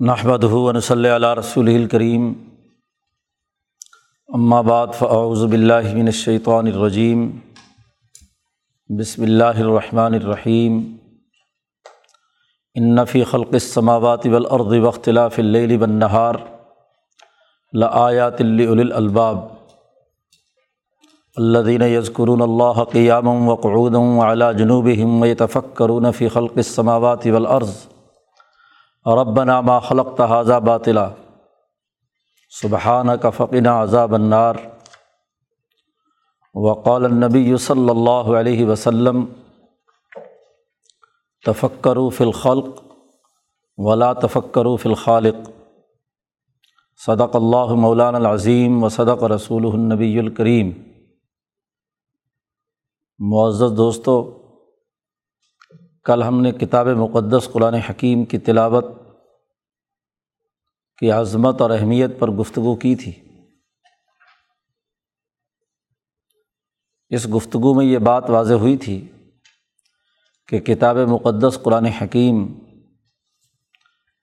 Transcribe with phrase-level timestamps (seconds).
[0.00, 2.32] نحمد ہُون صلی علیہ رسول الکریم
[4.64, 7.28] بعد فاعوذ باللہ من الشیطان الرجیم
[8.90, 10.80] بسم اللہ الرحمن الرحیم
[12.76, 16.34] انفی خلق السماوات والارض واختلاف اللیل والنہار
[17.72, 19.38] لآیات لاول الالباب
[21.36, 27.93] الذین یذکرون اللہ قیاما وقعودا وعلی جنوبہم ویتفکرون فی خلق السماوات والارض
[29.06, 31.10] ربنا ما خلق تحاظہ باطلا.
[32.50, 34.54] سبحانہ کا فقینہ عذاب النار.
[36.54, 39.24] وقال النبی صلی اللہ علیہ وسلم
[41.46, 42.82] تفکروا فی الخلق
[43.78, 45.50] ولا تفکروا فی الخالق.
[46.96, 50.70] صدق اللہ مولانا العظیم و صدق رسول النبی الکریم
[53.18, 54.43] معزز دوستو
[56.04, 58.84] کل ہم نے کتاب مقدس قرآن حکیم کی تلاوت
[60.98, 63.12] کی عظمت اور اہمیت پر گفتگو کی تھی۔
[67.10, 69.08] اس گفتگو میں یہ بات واضح ہوئی تھی
[70.48, 72.58] کہ کتاب مقدس قرآن حکیم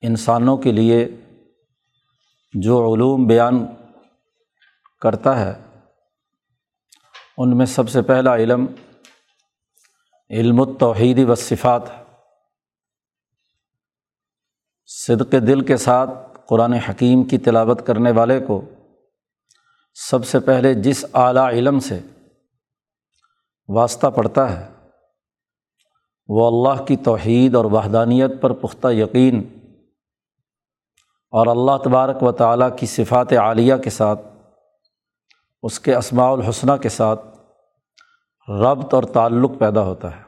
[0.02, 1.08] انسانوں کے لیے
[2.54, 3.66] جو علوم بیان
[5.02, 5.54] کرتا ہے،
[7.38, 8.66] ان میں سب سے پہلا علم
[10.32, 11.82] علم التوحید و صفات
[14.86, 16.10] صدق دل کے ساتھ
[16.48, 18.62] قرآن حکیم کی تلاوت کرنے والے کو
[19.94, 22.00] سب سے پہلے جس اعلیٰ علم سے
[23.70, 24.70] واسطہ پڑتا ہے،
[26.28, 29.44] وہ اللہ کی توحید اور وحدانیت پر پختہ یقین
[31.34, 34.22] اور اللہ تبارک و تعالیٰ کی صفات عالیہ کے ساتھ،
[35.64, 37.26] اس کے اسماع الحسنہ کے ساتھ
[38.48, 40.22] ربط اور تعلق پیدا ہوتا ہے۔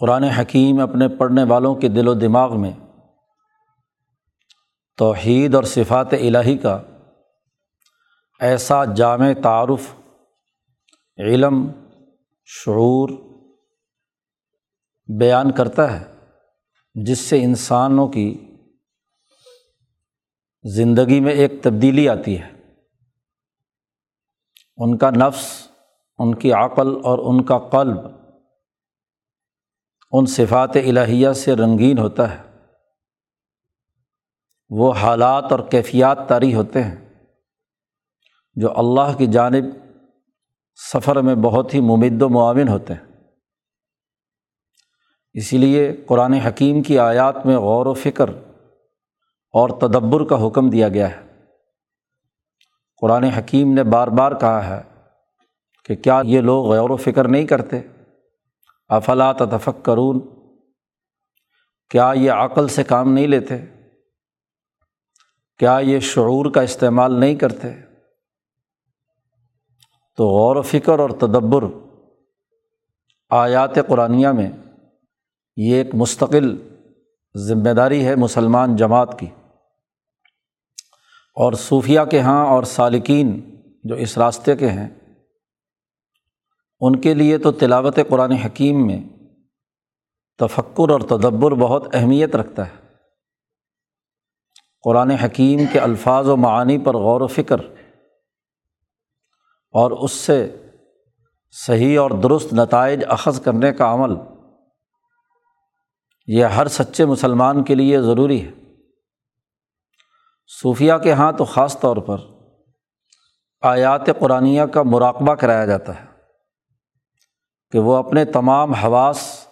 [0.00, 2.70] قرآن حکیم اپنے پڑھنے والوں کے دل و دماغ میں
[4.96, 6.82] توحید اور صفات الہی کا
[8.40, 9.94] ایسا جامع تعارف،
[11.18, 11.70] علم،
[12.44, 13.08] شعور
[15.18, 16.14] بیان کرتا ہے
[16.94, 18.56] جس سے انسانوں کی
[20.64, 22.50] زندگی میں ایک تبدیلی آتی ہے۔
[24.76, 25.68] ان کا نفس
[26.18, 27.98] ان کی عقل اور ان کا قلب
[30.12, 32.42] ان صفات الہیہ سے رنگین ہوتا ہے۔
[34.68, 37.14] وہ حالات اور کیفیات طاری ہوتے ہیں
[38.54, 39.64] جو اللہ کی جانب
[40.92, 43.06] سفر میں بہت ہی ممد و معاون ہوتے ہیں۔
[45.32, 48.28] اسی لیے قرآن حکیم کی آیات میں غور و فکر
[49.52, 51.44] اور تدبر کا حکم دیا گیا ہے۔
[53.00, 54.93] قرآن حکیم نے بار بار کہا ہے
[55.84, 57.80] کہ کیا یہ لوگ غور و فکر نہیں کرتے؟
[58.88, 60.20] افلاط تفق کرون
[61.90, 63.54] کیا یہ عقل سے کام نہیں لیتے؟
[65.58, 67.68] کیا یہ شعور کا استعمال نہیں کرتے؟
[70.16, 71.64] تو غور و فکر اور تدبر
[73.30, 74.50] آیات قرآنیہ میں
[75.56, 76.56] یہ ایک مستقل
[77.36, 79.26] ذمہ داری ہے مسلمان جماعت کی۔
[81.34, 84.88] اور صوفیہ کے ہاں اور سالکین جو اس راستے کے ہیں
[86.86, 89.00] ان کے لیے تو تلاوت قرآن حکیم میں
[90.38, 92.74] تفکر اور تدبر بہت اہمیت رکھتا ہے۔
[94.82, 97.60] قرآن حکیم کے الفاظ و معانی پر غور و فکر
[99.70, 100.62] اور اس سے
[101.50, 104.12] صحیح اور درست نتائج اخذ کرنے کا عمل،
[106.26, 108.50] یہ ہر سچے مسلمان کے لیے ضروری ہے۔
[110.62, 112.16] صوفیہ کے ہاں تو خاص طور پر
[113.62, 116.13] آیات قرآنیہ کا مراقبہ کرایا جاتا ہے۔
[117.74, 119.46] کہ وہ اپنے تمام حواس،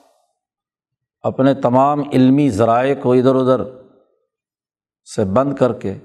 [1.22, 3.64] اپنے تمام علمی ذرائع کو ادھر ادھر
[5.14, 5.98] سے بند کر کے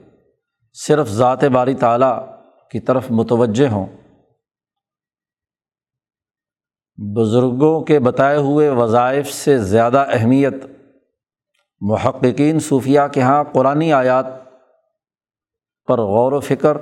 [0.73, 2.25] صرف ذات باری تعلیٰ
[2.71, 3.85] کی طرف متوجہ ہوں۔
[7.15, 10.53] بزرگوں کے بتائے ہوئے وظائف سے زیادہ اہمیت
[11.81, 14.25] محققین صوفیہ کے یہاں قرآن آیات
[15.87, 16.77] پر غور و فکر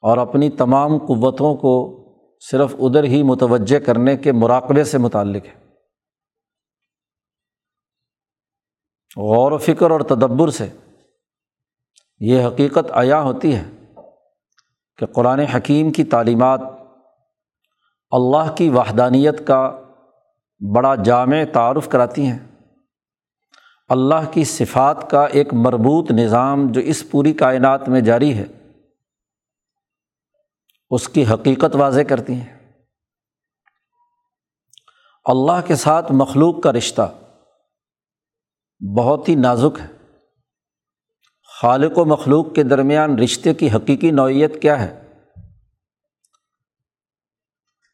[0.00, 1.95] اور اپنی تمام قوتوں کو
[2.40, 5.66] صرف ادھر ہی متوجہ کرنے کے مراقبے سے متعلق ہے۔
[9.16, 10.68] غور و فکر اور تدبر سے
[12.20, 13.70] یہ حقیقت عیا ہوتی ہے
[14.96, 16.60] کہ قرآن حکیم کی تعلیمات
[18.10, 19.82] اللہ کی وحدانیت کا
[20.74, 22.38] بڑا جامع تعارف کراتی ہیں۔
[23.88, 28.65] اللہ کی صفات کا ایک مربوط نظام جو اس پوری کائنات میں جاری ہے۔
[30.90, 32.72] اس کی حقیقت واضح کرتی ہیں۔
[35.24, 37.14] اللہ کے ساتھ مخلوق کا رشتہ
[38.98, 40.18] بہت ہی نازک ہے۔
[41.60, 45.02] خالق و مخلوق کے درمیان رشتے کی حقیقی نوعیت کیا ہے؟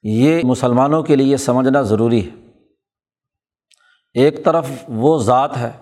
[0.03, 2.37] یہ مسلمانوں کے لیے سمجھنا ضروری ہے۔
[4.15, 5.73] ایک طرف وہ ذات ہے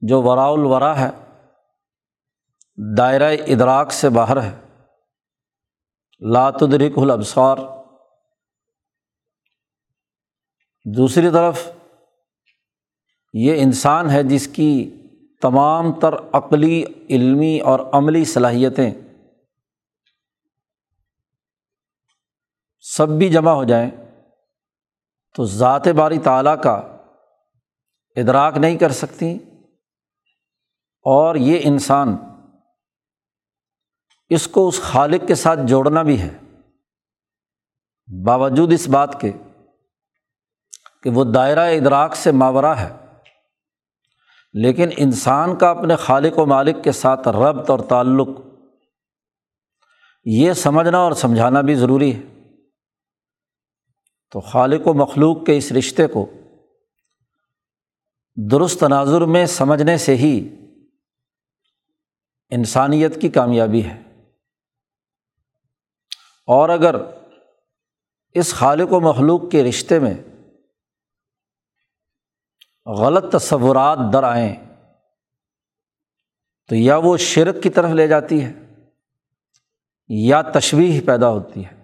[0.00, 1.10] جو وراء الورا ہے،
[2.96, 4.65] دائرۂ ادراک سے باہر ہے۔
[6.20, 7.56] لاتدرک الابصار۔
[10.84, 11.68] دوسری طرف
[13.32, 14.96] یہ انسان ہے جس کی
[15.42, 18.90] تمام تر عقلی، علمی اور عملی صلاحیتیں
[22.80, 23.90] سب بھی جمع ہو جائیں
[25.34, 26.74] تو ذات باری تعلیٰ کا
[28.16, 29.38] ادراک نہیں کر سکتی
[31.06, 32.16] اور یہ انسان
[34.28, 36.38] اس کو اس خالق کے ساتھ جوڑنا بھی ہے۔
[38.08, 39.32] باوجود اس بات کے
[41.02, 42.94] کہ وہ دائرہ ادراک سے ماورہ ہے،
[44.52, 48.28] لیکن انسان کا اپنے خالق و مالک کے ساتھ ربط اور تعلق،
[50.24, 52.22] یہ سمجھنا اور سمجھانا بھی ضروری ہے۔
[54.32, 56.30] تو خالق و مخلوق کے اس رشتے کو
[58.36, 60.48] درست تناظر میں سمجھنے سے ہی
[62.50, 64.05] انسانیت کی کامیابی ہے۔
[66.48, 66.94] اور اگر
[68.34, 70.14] اس خالق و مخلوق کے رشتے میں
[72.86, 74.54] غلط تصورات در آئیں،
[76.68, 78.52] تو یا وہ شرک کی طرف لے جاتی ہے،
[80.08, 81.74] یا تشویح پیدا ہوتی ہے۔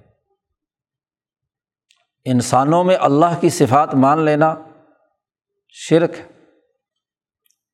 [2.24, 4.54] انسانوں میں اللہ کی صفات مان لینا
[5.68, 6.26] شرک ہے،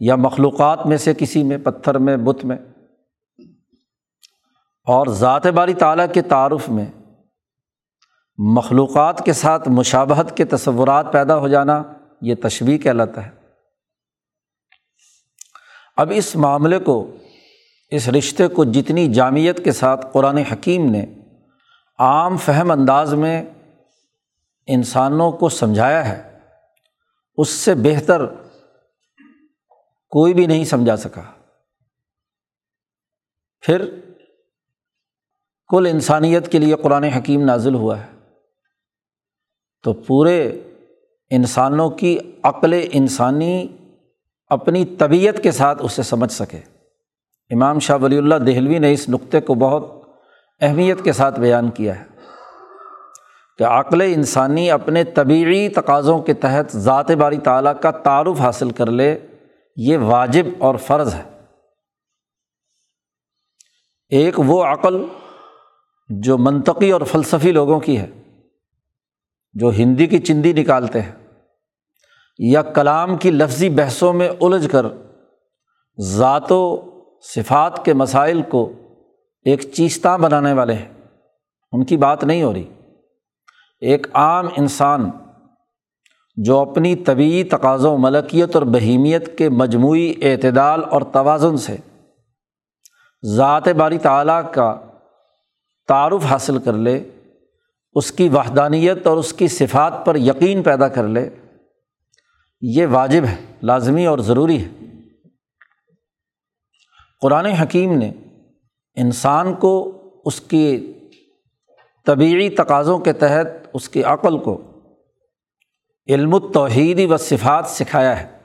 [0.01, 2.57] یا مخلوقات میں سے کسی میں، پتھر میں، بت میں۔
[4.89, 6.87] اور ذات باری تعالیٰ کے تعارف میں
[8.39, 11.83] مخلوقات کے ساتھ مشابہت کے تصورات پیدا ہو جانا
[12.23, 13.31] یہ تشویح کہلاتا ہے۔
[15.97, 17.17] اب اس معاملے کو،
[17.91, 21.07] اس رشتے کو جتنی جامعت کے ساتھ قرآن حکیم نے
[21.99, 23.45] عام فہم انداز میں
[24.67, 26.39] انسانوں کو سمجھایا ہے،
[27.37, 28.27] اس سے بہتر
[30.11, 31.23] کوئی بھی نہیں سمجھا سکا۔
[33.61, 34.08] پھر
[35.69, 38.07] کل انسانیت کے لیے قرآن حکیم نازل ہوا ہے۔
[39.83, 40.61] تو پورے
[41.31, 43.67] انسانوں کی عقل انسانی
[44.47, 46.61] اپنی طبیعت کے ساتھ اسے سمجھ سکے۔
[47.51, 49.93] امام شاہ ولی اللہ دہلوی نے اس نقطے کو بہت
[50.61, 52.05] اہمیت کے ساتھ بیان کیا ہے
[53.59, 58.91] کہ عقل انسانی اپنے طبعی تقاضوں کے تحت ذات باری تعلیٰ کا تعارف حاصل کر
[58.91, 59.19] لے،
[59.77, 61.45] یہ واجب اور فرض ہے۔
[64.09, 65.05] ایک وہ عقل
[66.09, 68.07] جو منطقی اور فلسفی لوگوں کی ہے،
[69.53, 71.13] جو ہندی کی چندی نکالتے ہیں،
[72.39, 74.87] یا کلام کی لفظی بحثوں میں الجھ کر
[76.01, 76.91] ذات و
[77.23, 78.73] صفات کے مسائل کو
[79.45, 80.89] ایک چیستہ بنانے والے ہیں۔
[81.73, 82.65] ان کی بات نہیں ہو رہی۔
[83.81, 85.11] ایک عام انسان
[86.37, 91.77] جو اپنی طبعی تقاضوں، ملکیت اور بہیمیت کے مجموعی اعتدال اور توازن سے
[93.25, 94.81] ذات باری تعلیٰ کا
[95.89, 97.11] تعارف حاصل کر لے،
[97.93, 101.31] اس کی وحدانیت اور اس کی صفات پر یقین پیدا کر لے،
[102.61, 104.69] یہ واجب ہے، لازمی اور ضروری ہے۔
[107.21, 108.13] قرآن حکیم نے
[108.95, 110.93] انسان کو اس کی
[112.07, 114.63] طبعی تقاضوں کے تحت اس کی عقل کو
[116.09, 118.39] علم التوحیدی و صفات سکھایا ہے۔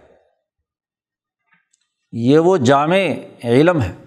[2.12, 2.98] یہ وہ جامع
[3.44, 4.03] علم ہے۔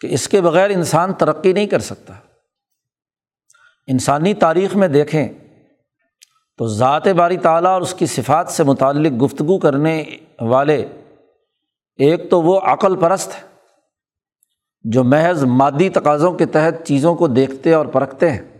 [0.00, 2.14] کہ اس کے بغیر انسان ترقی نہیں کر سکتا۔
[3.86, 5.28] انسانی تاریخ میں دیکھیں
[6.58, 10.04] تو ذات باری تعالیٰ اور اس کی صفات سے متعلق گفتگو کرنے
[10.40, 10.86] والے
[11.96, 13.48] ایک تو وہ عقل پرست ہے
[14.84, 18.58] جو محض مادی تقاضوں کے تحت چیزوں کو دیکھتے اور پرکھتے ہیں۔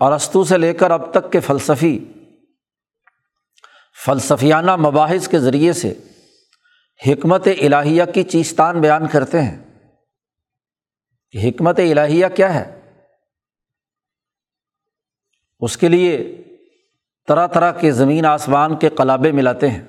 [0.00, 1.98] ارستو سے لے کر اب تک کے فلسفی،
[4.06, 5.94] فلسفیانہ مباحث کے ذریعے سے
[7.06, 9.64] حکمت الہیہ کی چیستان بیان کرتے ہیں۔
[11.30, 12.80] کہ حکمت الہیہ کیا ہے؟
[15.60, 16.42] اس کے لیے
[17.28, 19.82] طرح طرح کے زمین آسمان کے قلابے ملاتے ہیں۔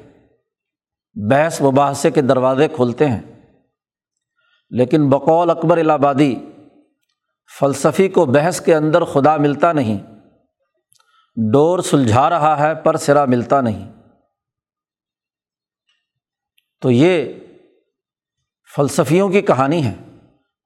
[1.14, 3.22] بحث و بحثے کے دروازے کھولتے ہیں۔
[4.70, 6.36] لیکن بقول اکبر الہ آبادی
[7.60, 10.00] فلسفی کو بحث کے اندر خدا ملتا نہیں۔
[11.54, 13.99] ڈور سلجھا رہا ہے پر سرا ملتا نہیں۔
[16.82, 17.34] تو یہ
[18.76, 19.94] فلسفیوں کی کہانی ہے۔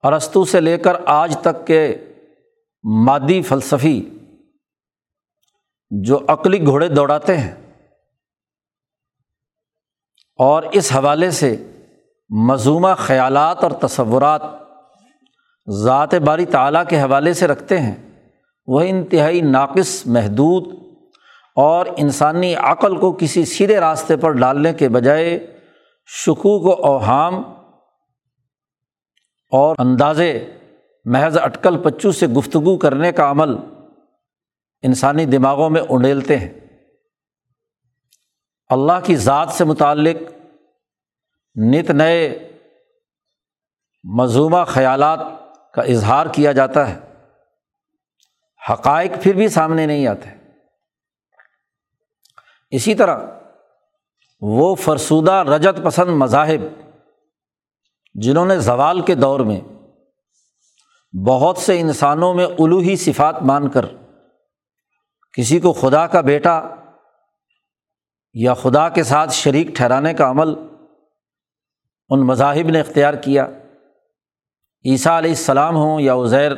[0.03, 1.97] ارستو سے لے کر آج تک کے
[2.83, 4.09] مادی فلسفی
[5.91, 7.51] جو عقلی گھوڑے دوڑاتے ہیں
[10.37, 11.71] اور اس حوالے سے
[12.29, 14.41] مضمہ خیالات اور تصورات
[15.69, 17.95] ذات باری تعلیٰ کے حوالے سے رکھتے ہیں
[18.67, 20.67] وہ انتہائی ناقص، محدود
[21.55, 25.52] اور انسانی عقل کو کسی سیدھے راستے پر ڈالنے کے بجائے
[26.05, 27.35] شکوک و اوہام
[29.51, 30.57] اور اندازے
[31.05, 33.55] محض اٹکل پچو سے گفتگو کرنے کا عمل
[34.81, 36.53] انسانی دماغوں میں انڈیلتے ہیں۔
[38.67, 40.15] اللہ کی ذات سے متعلق
[41.55, 42.49] نت نئے
[44.03, 45.19] مضمہ خیالات
[45.73, 46.99] کا اظہار کیا جاتا ہے۔
[48.69, 50.29] حقائق پھر بھی سامنے نہیں آتے۔
[52.69, 53.17] اسی طرح
[54.45, 56.61] وہ فرسودہ رجت پسند مذاہب
[58.13, 59.61] جنہوں نے زوال کے دور میں
[61.25, 63.85] بہت سے انسانوں میں الوحی صفات مان کر
[65.33, 66.75] کسی کو خدا کا بیٹا
[68.33, 70.53] یا خدا کے ساتھ شریک ٹھہرانے کا عمل
[72.09, 73.47] ان مذاہب نے اختیار کیا۔
[74.85, 76.51] عیسیٰ علیہ السلام ہوں یا عزیر،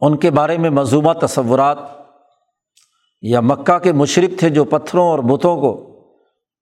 [0.00, 1.78] ان کے بارے میں مضموعہ تصورات
[3.22, 5.85] یا مکہ کے مشرق تھے جو پتھروں اور بتوں کو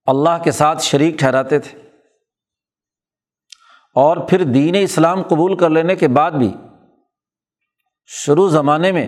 [0.06, 1.78] اللہ کے ساتھ شریک ٹھہراتے تھے۔
[3.94, 6.54] اور پھر دین اسلام قبول کر لینے کے بعد بھی
[8.06, 9.06] شروع زمانے میں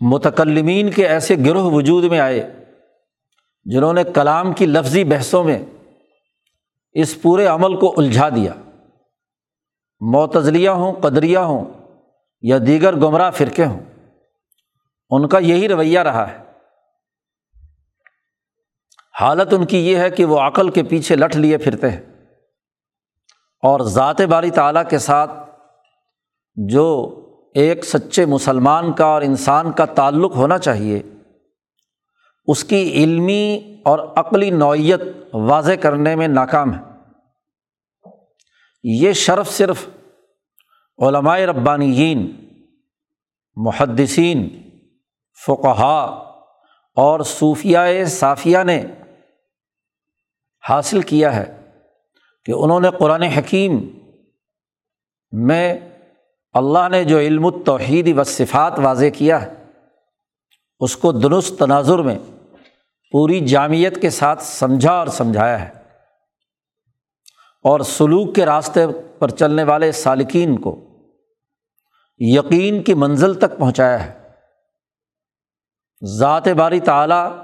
[0.00, 2.52] متکلمین کے ایسے گروہ وجود میں آئے
[3.64, 5.64] جنہوں نے کلام کی لفظی بحثوں میں
[6.92, 8.52] اس پورے عمل کو الجھا دیا۔
[10.00, 11.64] معتزلیہ ہوں، قدریہ ہوں
[12.42, 13.80] یا دیگر گمراہ فرقے ہوں،
[15.10, 16.51] ان کا یہی رویہ رہا ہے۔
[19.20, 22.00] حالت ان کی یہ ہے کہ وہ عقل کے پیچھے لٹ لیے پھرتے ہیں۔
[23.62, 25.30] اور ذات باری تعلیٰ کے ساتھ
[26.54, 27.18] جو
[27.54, 31.02] ایک سچے مسلمان کا اور انسان کا تعلق ہونا چاہیے،
[32.46, 35.00] اس کی علمی اور عقلی نوعیت
[35.34, 36.80] واضح کرنے میں ناکام ہے۔
[38.82, 39.88] یہ شرف صرف
[40.98, 42.48] علمائے ربانیین،
[43.56, 44.62] محدثین
[45.46, 46.04] فقہا
[46.96, 48.84] اور صوفیہ صافیہ نے
[50.68, 51.70] حاصل کیا ہے
[52.44, 53.88] کہ انہوں نے قرآن حکیم
[55.32, 55.80] میں
[56.52, 59.54] اللہ نے جو علم التوحید و صفات واضح کیا ہے،
[60.80, 62.18] اس کو درست تناظر میں
[63.10, 65.70] پوری جامعت کے ساتھ سمجھا اور سمجھایا ہے۔
[67.62, 68.80] اور سلوک کے راستے
[69.18, 70.88] پر چلنے والے سالکین کو
[72.18, 74.28] یقین کی منزل تک پہنچایا ہے۔
[76.04, 77.41] ذات باری تعلیٰ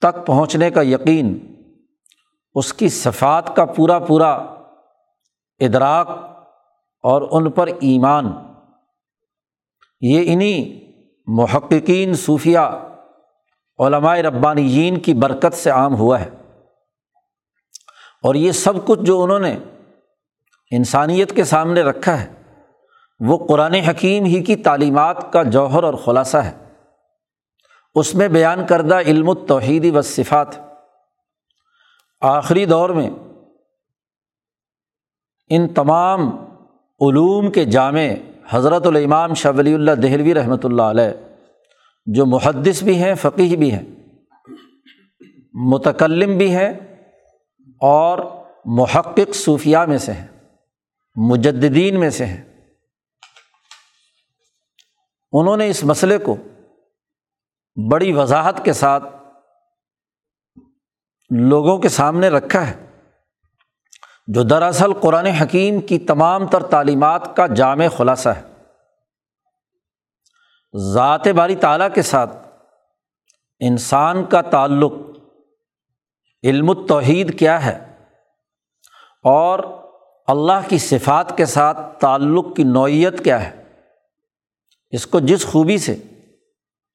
[0.00, 1.54] تک پہنچنے کا یقین،
[2.54, 4.30] اس کی صفات کا پورا پورا
[5.58, 6.08] ادراک
[7.02, 8.32] اور ان پر ایمان۔
[10.00, 10.92] یہ انہیں
[11.26, 12.58] محققین صوفیہ
[13.78, 16.30] علمائے ربانیین کی برکت سے عام ہوا ہے۔
[18.22, 19.58] اور یہ سب کچھ جو انہوں نے
[20.70, 22.32] انسانیت کے سامنے رکھا ہے،
[23.20, 26.65] وہ قرآن حکیم ہی کی تعلیمات کا جوہر اور خلاصہ ہے۔
[27.96, 30.48] اس میں بیان کردہ علم التوحیدی و صفات۔
[32.20, 33.10] آخری دور میں
[35.50, 36.28] ان تمام
[37.00, 38.06] علوم کے جامع
[38.50, 41.10] حضرت الامام شاہ ولی اللہ دہلوی رحمۃ اللہ علیہ،
[42.06, 43.84] جو محدث بھی ہیں فقی بھی ہیں،
[45.54, 46.72] متکلم بھی ہیں
[47.80, 48.18] اور
[48.64, 50.26] محقق صوفیہ میں سے ہیں
[51.16, 52.42] مجدین میں سے ہیں۔
[55.32, 56.36] انہوں نے اس مسئلے کو
[57.90, 59.04] بڑی وضاحت کے ساتھ
[61.30, 62.86] لوگوں کے سامنے رکھا ہے،
[64.26, 68.42] جو دراصل قرآن حکیم کی تمام تر تعلیمات کا جامع خلاصہ ہے۔
[70.92, 72.36] ذات باری تعلیٰ کے ساتھ
[73.58, 74.92] انسان کا تعلق
[76.42, 77.96] علم التوحید کیا ہے
[79.22, 79.58] اور
[80.26, 83.62] اللہ کی صفات کے ساتھ تعلق کی نوعیت کیا ہے۔
[84.90, 85.96] اس کو جس خوبی سے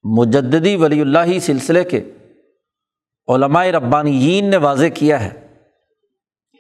[0.03, 2.01] مجدی ولی اللہ سلسلے کے
[3.27, 5.47] علمائے ربانیین نے واضح کیا ہے۔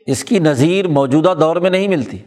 [0.05, 2.17] اس کی نظیر موجودہ دور میں نہیں ملتی۔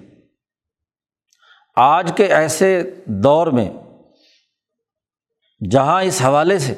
[1.76, 3.72] آج کے ایسے دور میں
[5.70, 6.74] جہاں اس حوالے سے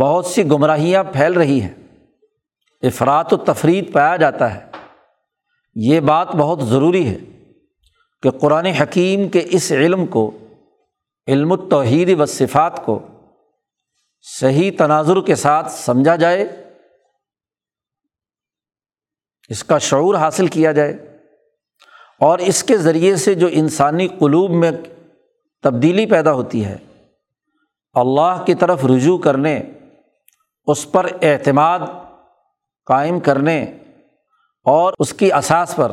[0.00, 1.74] بہت سی گمراہیاں پھیل رہی ہیں
[2.82, 4.66] افراد و تفریح پایا جاتا ہے،
[5.74, 7.18] یہ بات بہت ضروری ہے
[8.22, 10.38] کہ قرآن حکیم کے اس علم کو،
[11.26, 13.06] علم التوحید و صفات کو
[14.26, 16.44] صحیح تناظر کے ساتھ سمجھا جائے،
[19.50, 20.92] اس کا شعور حاصل کیا جائے،
[22.20, 24.70] اور اس کے ذریعے سے جو انسانی قلوب میں
[25.64, 26.76] تبدیلی پیدا ہوتی ہے،
[27.96, 29.60] اللہ کی طرف رجوع کرنے،
[30.68, 31.80] اس پر اعتماد
[32.88, 33.60] قائم کرنے،
[34.66, 35.92] اور اس کی اساس پر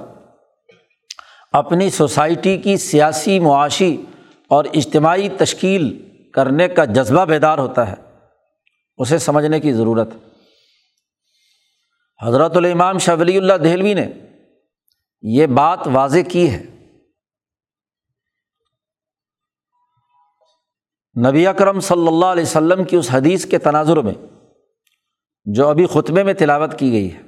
[1.53, 3.95] اپنی سوسائٹی کی سیاسی معاشی
[4.51, 5.85] اور اجتماعی تشکیل
[6.33, 7.95] کرنے کا جذبہ بیدار ہوتا ہے۔
[8.97, 10.09] اسے سمجھنے کی ضرورت۔
[12.25, 14.07] حضرت الامام شاہ ولی اللہ دہلوی نے
[15.21, 16.63] یہ بات واضح کی ہے۔
[21.15, 24.13] نبی اکرم صلی اللہ علیہ وسلم کی اس حدیث کے تناظر میں
[25.45, 27.21] جو ابھی خطبے میں تلاوت کی گئی ہے،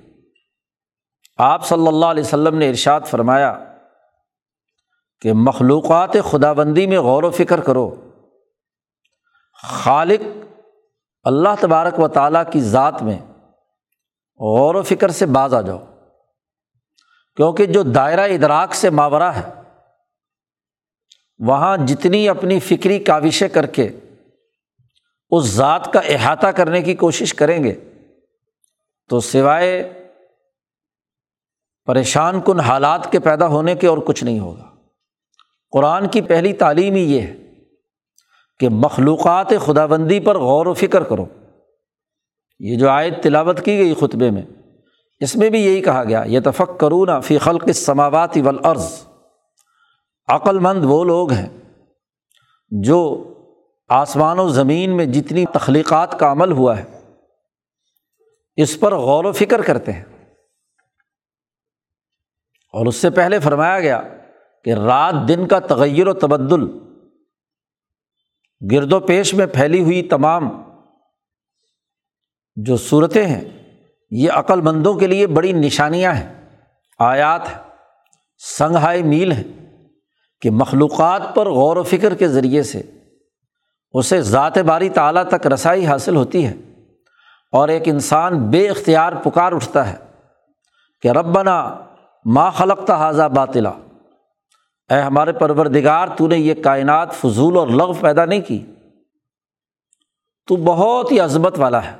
[1.37, 3.53] آپ صلی اللہ علیہ وسلم نے ارشاد فرمایا
[5.21, 8.11] کہ مخلوقات خدا بندی میں غور و فکر کرو۔
[9.63, 10.21] خالق
[11.25, 13.17] اللہ تبارک و تعالیٰ کی ذات میں
[14.39, 15.79] غور و فکر سے باز آ جاؤ،
[17.37, 19.49] کیونکہ جو دائرہ ادراک سے ماورہ ہے،
[21.39, 23.89] وہاں جتنی اپنی فکری کاوشیں کر کے
[25.31, 27.73] اس ذات کا احاطہ کرنے کی کوشش کریں گے،
[29.09, 29.73] تو سوائے
[31.87, 34.69] پریشان کن حالات کے پیدا ہونے کے اور کچھ نہیں ہوگا۔
[35.73, 37.44] قرآن کی پہلی تعلیم ہی یہ ہے
[38.59, 41.25] کہ مخلوقات خدا بندی پر غور و فکر کرو۔
[42.59, 44.41] یہ جو آیت تلاوت کی گئی خطبے میں،
[45.19, 49.05] اس میں بھی یہی کہا گیا یہ تفق کروں نا فی خلق سماوات ولعرض
[50.27, 51.49] عقل مند وہ لوگ ہیں
[52.71, 53.23] جو
[53.89, 56.83] آسمان و زمین میں جتنی تخلیقات کا عمل ہوا ہے،
[58.55, 60.05] اس پر غور و فکر کرتے ہیں۔
[62.73, 64.01] اور اس سے پہلے فرمایا گیا
[64.63, 66.84] کہ رات دن کا تغیر و تبدل
[68.71, 70.49] گرد و پیش میں پھیلی ہوئی تمام
[72.55, 73.43] جو صورتیں ہیں،
[74.11, 76.49] یہ عقل مندوں کے لیے بڑی نشانیاں ہیں۔
[76.99, 77.63] آیات ہیں
[78.57, 79.43] سنگھائی میل ہیں
[80.41, 82.81] کہ مخلوقات پر غور و فکر کے ذریعے سے
[83.93, 86.53] اسے ذات باری تعلیٰ تک رسائی حاصل ہوتی ہے
[87.51, 89.95] اور ایک انسان بے اختیار پکار اٹھتا ہے
[91.01, 91.79] کہ ربنا
[92.25, 93.71] ما خلق حاضہ باطلا۔
[94.89, 98.65] اے ہمارے پروردگار، تو نے یہ کائنات فضول اور لغ پیدا نہیں کی۔
[100.47, 101.95] تو بہت ہی عظمت والا ہے۔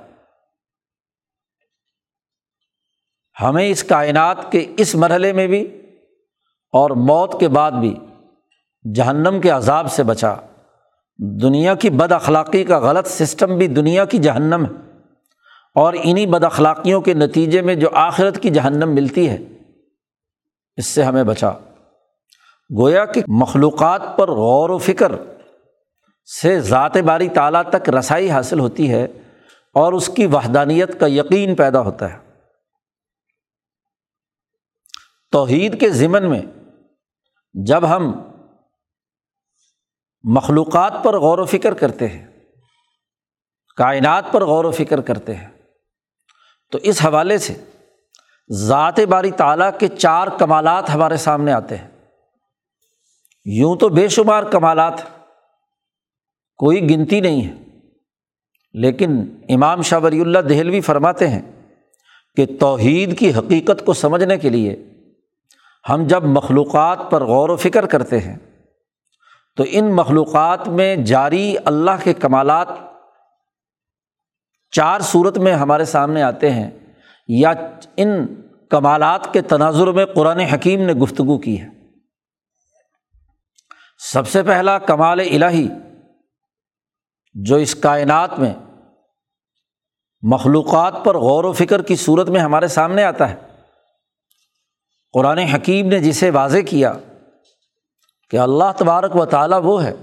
[3.42, 5.82] ہمیں اس کائنات کے اس مرحلے میں بھی
[6.72, 7.96] اور موت کے بعد بھی
[8.96, 10.36] جہنم کے عذاب سے بچا۔
[11.18, 15.00] دنیا کی بد اخلاقی کا غلط سسٹم بھی دنیا کی جہنم ہے۔
[15.76, 19.38] اور انہیں بد اخلاقیوں کے نتیجے میں جو آخرت کی جہنم ملتی ہے،
[20.76, 21.52] اس سے ہمیں بچا۔
[22.80, 25.12] گویا کہ مخلوقات پر غور و فکر
[26.42, 29.04] سے ذات باری تعالیٰ تک رسائی حاصل ہوتی ہے
[29.74, 32.18] اور اس کی وحدانیت کا یقین پیدا ہوتا ہے۔
[35.32, 36.42] توحید کے ضمن میں
[37.54, 38.22] جب ہم
[40.24, 42.28] مخلوقات پر غور و فکر کرتے ہیں،
[43.78, 45.48] کائنات پر غور و فکر کرتے ہیں،
[46.72, 47.54] تو اس حوالے سے
[48.52, 51.95] ذات باری تعالیٰ کے چار کمالات ہمارے سامنے آتے ہیں۔
[53.46, 54.94] یوں تو بے شمار کمالات
[56.58, 57.54] کوئی گنتی نہیں ہے۔
[58.74, 61.42] لیکن امام شاہ ولی اللہ دہلوی فرماتے ہیں
[62.36, 64.84] کہ توحید کی حقیقت کو سمجھنے کے لیے
[65.90, 68.36] ہم جب مخلوقات پر غور و فکر کرتے ہیں
[69.56, 72.68] تو ان مخلوقات میں جاری اللہ کے کمالات
[74.72, 76.72] چار صورت میں ہمارے سامنے آتے ہیں
[77.28, 77.54] یا
[77.98, 78.10] ان
[78.70, 81.75] کمالات کے تناظر میں قرآن حکیم نے گفتگو کی ہے۔
[83.98, 85.70] سب سے پہلا کمال الہی،
[87.34, 88.54] جو اس کائنات میں
[90.22, 93.36] مخلوقات پر غور و فکر کی صورت میں ہمارے سامنے آتا ہے۔
[95.14, 96.94] قرآن حکیم نے جسے واضح کیا
[98.30, 99.94] کہ اللہ تبارک و تعالیٰ وہ ہے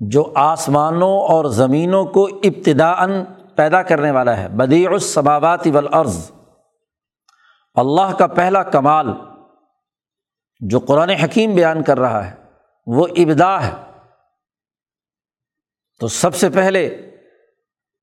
[0.00, 3.10] جو آسمانوں اور زمینوں کو ابتدا ان
[3.56, 6.30] پیدا کرنے والا ہے۔ بدیع السماوات والارض۔
[7.74, 9.06] اللہ کا پہلا کمال
[10.60, 12.43] جو قرآن حکیم بیان کر رہا ہے۔
[12.86, 13.72] وہ ابدا ہے۔
[16.00, 16.86] تو سب سے پہلے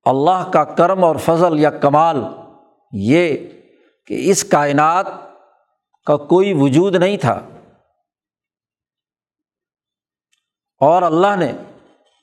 [0.06, 2.18] اللہ کا کرم اور فضل یا کمال
[2.92, 3.38] یہ
[4.06, 5.06] کہ اس کائنات
[6.06, 7.42] کا کوئی وجود نہیں تھا۔
[10.80, 11.52] اور اللہ نے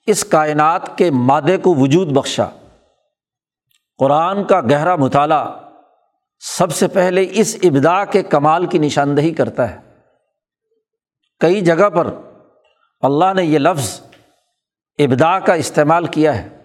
[0.06, 2.50] اس کائنات کے مادے کو وجود بخشا۔
[3.98, 5.70] قرآن کا گہرا مطالعہ
[6.40, 9.76] سب سے پہلے اس ابدا کے کمال کی نشاندہی کرتا ہے۔
[11.40, 12.27] کئی جگہ پر
[13.00, 14.00] اللہ نے یہ لفظ
[14.98, 16.58] ابدا کا استعمال کیا ہے،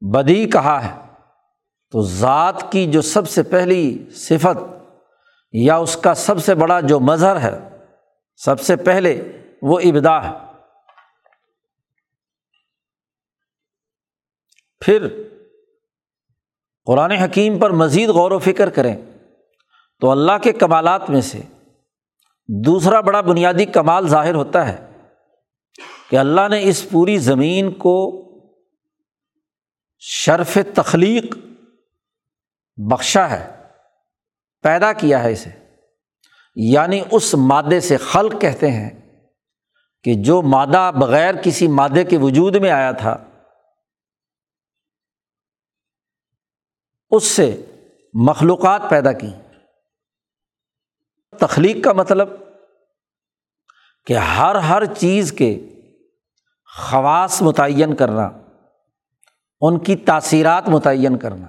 [0.00, 1.08] بدی کہا ہے۔
[1.90, 4.58] تو ذات کی جو سب سے پہلی صفت
[5.52, 7.76] یا اس کا سب سے بڑا جو مظہر ہے،
[8.36, 10.36] سب سے پہلے وہ ابدا ہے۔
[14.80, 15.08] پھر
[16.86, 18.96] قرآن حکیم پر مزید غور و فکر کریں
[20.00, 21.38] تو اللہ کے کمالات میں سے
[22.48, 24.76] دوسرا بڑا بنیادی کمال ظاہر ہوتا ہے
[26.10, 27.96] کہ اللہ نے اس پوری زمین کو
[29.98, 31.36] شرف تخلیق
[32.76, 33.62] بخشا ہے،
[34.62, 35.50] پیدا کیا ہے اسے۔
[36.56, 38.90] یعنی اس مادے سے خلق کہتے ہیں
[40.04, 43.16] کہ جو مادہ بغیر کسی مادے کے وجود میں آیا تھا،
[47.10, 47.66] اس سے
[48.14, 49.30] مخلوقات پیدا کی
[51.40, 52.28] تخلیق کا مطلب
[54.06, 55.50] کہ ہر ہر چیز کے
[56.70, 58.28] خواص متعین کرنا،
[59.60, 61.48] ان کی تاثیرات متعین کرنا۔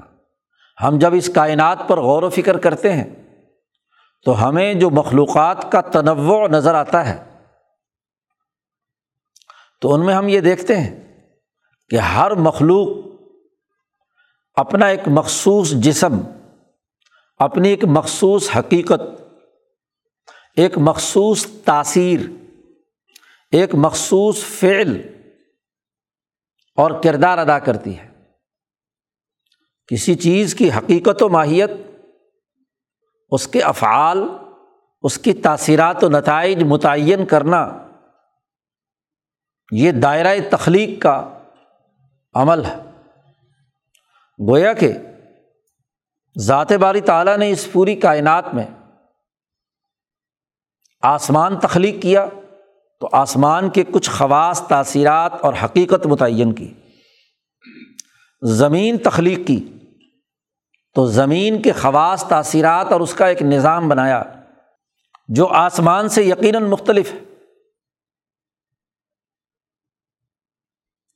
[0.78, 3.10] ہم جب اس کائنات پر غور و فکر کرتے ہیں
[4.25, 7.17] تو ہمیں جو مخلوقات کا تنوع نظر آتا ہے،
[9.82, 10.91] تو ان میں ہم یہ دیکھتے ہیں
[11.91, 12.88] کہ ہر مخلوق
[14.58, 16.19] اپنا ایک مخصوص جسم،
[17.39, 19.02] اپنی ایک مخصوص حقیقت
[20.59, 22.19] ایک مخصوص تاثیر،
[23.51, 25.01] ایک مخصوص فعل
[26.75, 28.09] اور کردار ادا کرتی ہے۔
[29.87, 31.69] کسی چیز کی حقیقت و ماہیت،
[33.29, 34.23] اس کے افعال،
[35.01, 37.87] اس کی تاثیرات و نتائج متعین کرنا،
[39.71, 41.39] یہ دائرۂ تخلیق کا
[42.33, 42.77] عمل ہے۔
[44.49, 44.91] گویا کہ
[46.37, 48.65] ذات باری تعالیٰ نے اس پوری کائنات میں
[51.01, 52.27] آسمان تخلیق کیا
[52.99, 56.73] تو آسمان کے کچھ خواص، تاثیرات اور حقیقت متعین کی۔
[58.41, 59.73] زمین تخلیق کی
[60.93, 64.23] تو زمین کے خواص، تاثیرات اور اس کا ایک نظام بنایا
[65.27, 67.19] جو آسمان سے یقیناً مختلف ہے۔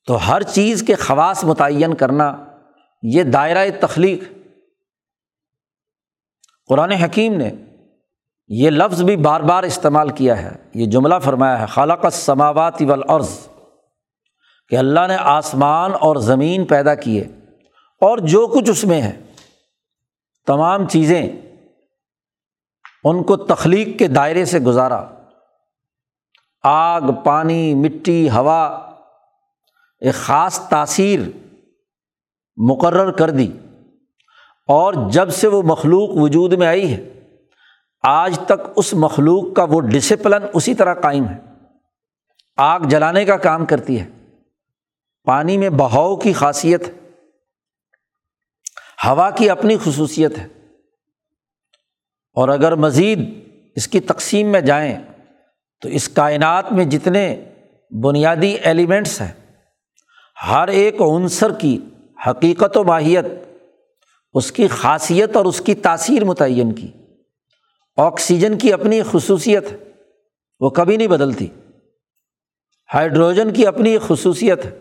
[0.05, 2.45] تو ہر چیز کے خواص متعین کرنا
[3.03, 4.23] یہ دائرۂ تخلیق۔
[6.67, 7.51] قرآن حکیم نے
[8.47, 13.47] یہ لفظ بھی بار بار استعمال کیا ہے۔ یہ جملہ فرمایا ہے خالق سماوات والارض،
[14.69, 17.21] کہ اللہ نے آسمان اور زمین پیدا کیے
[18.01, 19.21] اور جو کچھ اس میں ہے،
[20.47, 21.29] تمام چیزیں
[23.03, 25.05] ان کو تخلیق کے دائرے سے گزارا۔
[26.63, 28.65] آگ، پانی، مٹی، ہوا،
[29.99, 31.19] ایک خاص تاثیر
[32.57, 33.51] مقرر کر دی۔
[34.67, 37.12] اور جب سے وہ مخلوق وجود میں آئی ہے
[38.03, 41.37] آج تک اس مخلوق کا وہ ڈسپلن اسی طرح قائم ہے۔
[42.57, 44.09] آگ جلانے کا کام کرتی ہے۔
[45.23, 46.83] پانی میں بہاؤ کی خاصیت
[49.05, 50.47] ہوا کی اپنی خصوصیت ہے۔
[52.33, 53.19] اور اگر مزید
[53.75, 54.99] اس کی تقسیم میں جائیں،
[55.81, 57.45] تو اس کائنات میں جتنے
[58.03, 59.55] بنیادی ایلیمنٹس ہیں،
[60.49, 61.79] ہر ایک عنصر کی
[62.29, 63.25] حقیقت و ماہیت،
[64.33, 66.91] اس کی خاصیت اور اس کی تاثیر متعین کی۔
[67.97, 69.77] آکسیجن کی اپنی خصوصیت ہے
[70.59, 71.47] وہ کبھی نہیں بدلتی۔
[72.93, 74.79] ہائیڈروجن کی اپنی خصوصیت ہے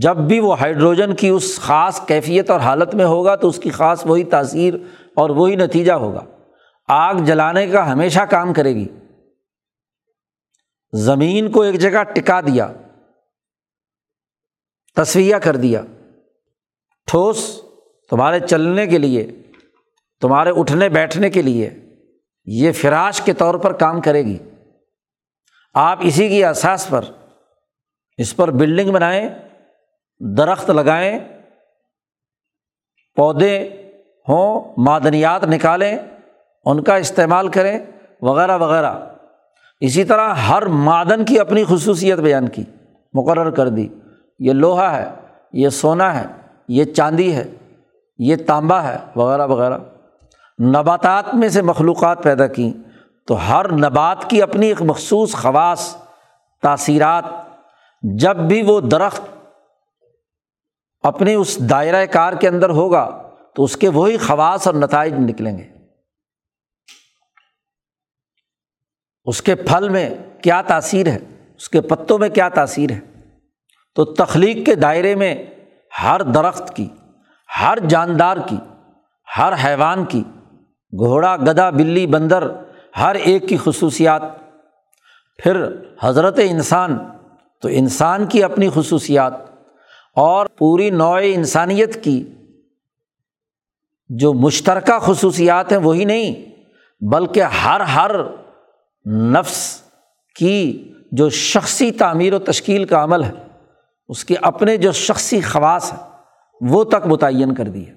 [0.00, 3.70] جب بھی وہ ہائیڈروجن کی اس خاص کیفیت اور حالت میں ہوگا تو اس کی
[3.70, 4.74] خاص وہی تاثیر
[5.14, 6.24] اور وہی نتیجہ ہوگا۔
[6.88, 8.88] آگ جلانے کا ہمیشہ کام کرے گی۔
[10.92, 12.72] زمین کو ایک جگہ ٹکا دیا،
[14.96, 15.82] تصویہ کر دیا۔
[17.06, 17.60] ٹھوس
[18.10, 19.26] تمہارے چلنے کے لیے
[20.24, 21.70] تمہارے اٹھنے بیٹھنے کے لیے
[22.44, 24.38] یہ فراش کے طور پر کام کرے گی۔
[25.74, 27.04] آپ اسی کی احساس پر
[28.16, 29.28] اس پر بلڈنگ بنائیں،
[30.20, 31.18] درخت لگائیں،
[33.16, 33.68] پودے
[34.28, 35.98] ہوں، معدنیات نکالیں،
[36.64, 37.78] ان کا استعمال کریں،
[38.22, 38.94] وغیرہ وغیرہ۔
[39.80, 42.64] اسی طرح ہر معدن کی اپنی خصوصیت بیان کی،
[43.14, 43.88] مقرر کر دی۔
[44.38, 45.08] یہ لوہا ہے،
[45.52, 46.26] یہ سونا ہے،
[46.68, 47.44] یہ چاندی ہے،
[48.18, 49.78] یہ تانبا ہے، وغیرہ وغیرہ۔
[50.62, 52.72] نباتات میں سے مخلوقات پیدا کیں
[53.26, 55.96] تو ہر نبات کی اپنی ایک مخصوص خواص،
[56.62, 57.24] تاثیرات۔
[58.02, 59.20] جب بھی وہ درخت
[61.02, 65.58] اپنی اس دائرۂ کار کے اندر ہوگا تو اس کے وہی خواص اور نتائج نکلیں
[65.58, 65.68] گے۔
[69.24, 70.10] اس کے پھل میں
[70.42, 71.18] کیا تاثیر ہے؟
[71.56, 73.00] اس کے پتوں میں کیا تاثیر ہے؟
[73.94, 75.46] تو تخلیق کے دائرے میں
[76.02, 76.88] ہر درخت کی،
[77.60, 78.56] ہر جاندار کی،
[79.38, 80.24] ہر حیوان کی
[80.98, 82.48] گھوڑا گدا بلی، بندر،
[82.98, 84.22] ہر ایک کی خصوصیات۔
[85.42, 85.64] پھر
[86.00, 86.98] حضرت انسان،
[87.62, 89.34] تو انسان کی اپنی خصوصیات
[90.14, 92.24] اور پوری نوع انسانیت کی۔
[94.08, 96.52] جو مشترکہ خصوصیات ہیں، وہی نہیں،
[97.04, 98.10] بلکہ ہر ہر
[99.06, 99.82] نفس
[100.36, 103.32] کی جو شخصی تعمیر و تشکیل کا عمل ہے،
[104.08, 106.00] اس کے اپنے جو شخصی خواص ہیں،
[106.60, 107.94] وہ تک متعین کر دی ہے۔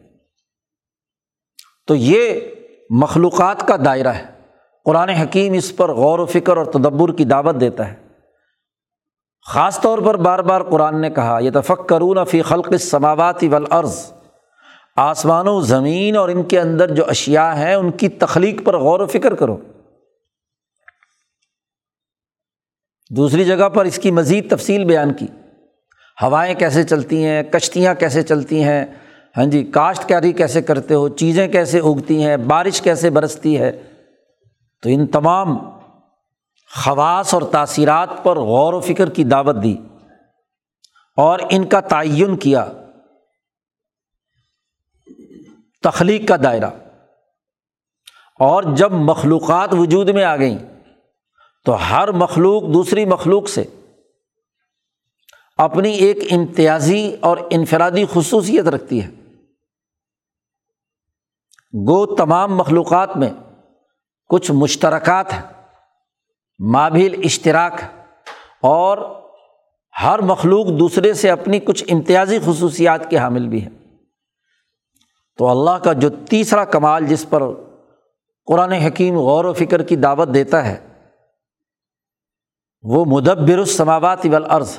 [1.88, 2.40] تو یہ
[2.90, 4.26] مخلوقات کا دائرہ ہے۔
[4.86, 7.96] قرآن حکیم اس پر غور و فکر اور تدبر کی دعوت دیتا ہے۔
[9.48, 14.12] خاص طور پر بار بار قرآن نے کہا یہ تفق کرون فی خلق سماواتی ولعرض
[14.96, 19.00] آسمان و زمین اور ان کے اندر جو اشیا ہیں، ان کی تخلیق پر غور
[19.00, 19.58] و فکر کرو۔
[23.10, 25.28] دوسری جگہ پر اس کی مزید تفصیل بیان کی۔
[26.22, 28.86] ہوائیں کیسے چلتی ہیں، کشتیاں کیسے چلتی ہیں
[29.38, 33.72] ہاں جی کاشت کاری کیسے کرتے ہو؟ چیزیں کیسے اگتی ہیں؟ بارش کیسے برستی ہے؟
[34.82, 35.58] تو ان تمام
[36.76, 39.78] خواص اور تاثیرات پر غور و فکر کی دعوت دی
[41.18, 42.66] اور ان کا تعین کیا۔
[45.84, 46.70] تخلیق کا دائرہ۔
[48.40, 50.58] اور جب مخلوقات وجود میں آ گئیں،
[51.66, 53.64] تو ہر مخلوق دوسری مخلوق سے
[55.58, 59.27] اپنی ایک امتیازی اور انفرادی خصوصیت رکھتی ہے۔
[61.74, 63.30] گو تمام مخلوقات میں
[64.30, 65.42] کچھ مشترکات ہیں
[66.60, 67.82] مابل اشتراک
[68.62, 68.98] اور
[70.04, 73.70] ہر مخلوق دوسرے سے اپنی کچھ امتیازی خصوصیات کے حامل بھی ہے
[75.38, 77.44] تو اللہ کا جو تیسرا کمال جس پر
[78.48, 80.78] قرآن حکیم غور و فکر کی دعوت دیتا ہے،
[82.82, 84.78] وہ مدبر السماوات والارض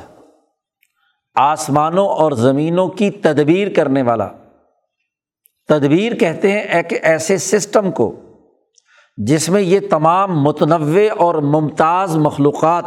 [1.35, 4.29] آسمانوں اور زمینوں کی تدبیر کرنے والا
[5.68, 8.14] تدبیر کہتے ہیں ایک ایسے سسٹم کو
[9.16, 12.85] جس میں یہ تمام متنوع اور ممتاز مخلوقات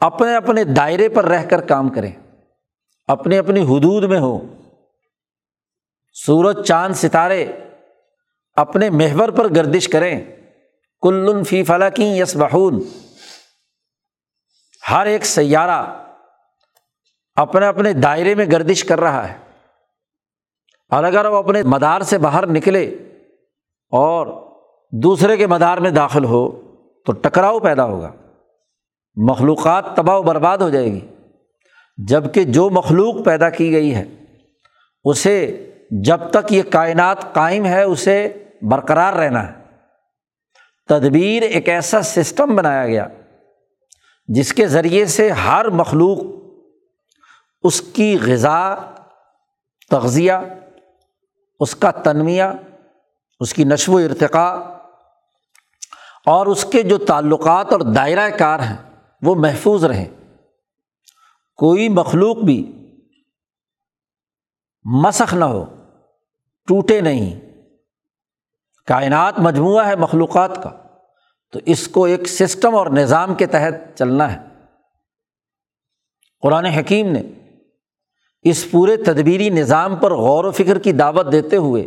[0.00, 2.12] اپنے اپنے دائرے پر رہ کر کام کریں،
[3.08, 4.38] اپنے اپنی حدود میں ہو
[6.14, 7.46] سورج، چاند، ستارے
[8.56, 10.20] اپنے محور پر گردش کریں۔
[11.02, 12.80] کل فی فلاکی یس بہون
[14.90, 15.82] ہر ایک سیارہ
[17.36, 19.43] اپنے اپنے دائرے میں گردش کر رہا ہے۔
[20.94, 22.84] اور اگر وہ اپنے مدار سے باہر نکلے
[23.90, 24.26] اور
[24.92, 26.60] دوسرے کے مدار میں داخل ہو
[27.06, 28.12] تو ٹکراؤ پیدا ہوگا۔
[29.14, 31.06] مخلوقات تباہ و برباد ہو جائے گی۔
[32.08, 34.04] جبکہ جو مخلوق پیدا کی گئی ہے،
[35.04, 39.52] اسے جب تک یہ کائنات قائم ہے، اسے برقرار رہنا ہے۔
[40.88, 43.06] تدبیر ایک ایسا سسٹم بنایا گیا
[44.26, 46.18] جس کے ذریعے سے ہر مخلوق
[47.62, 48.74] اس کی غذا،
[49.90, 50.32] تغذیہ
[51.60, 52.44] اس کا تنمیہ
[53.40, 54.54] اس کی نشو و ارتقاء
[56.26, 58.76] اور اس کے جو تعلقات اور دائرۂ کار ہیں،
[59.22, 60.08] وہ محفوظ رہیں۔
[61.56, 62.88] کوئی مخلوق بھی
[64.84, 65.64] مسخ نہ ہو،
[66.66, 67.40] ٹوٹے نہیں۔
[68.86, 70.70] کائنات مجموعہ ہے مخلوقات کا،
[71.52, 74.48] تو اس کو ایک سسٹم اور نظام کے تحت چلنا ہے۔
[76.42, 77.22] قرآن حکیم نے
[78.44, 81.86] اس پورے تدبیری نظام پر غور و فکر کی دعوت دیتے ہوئے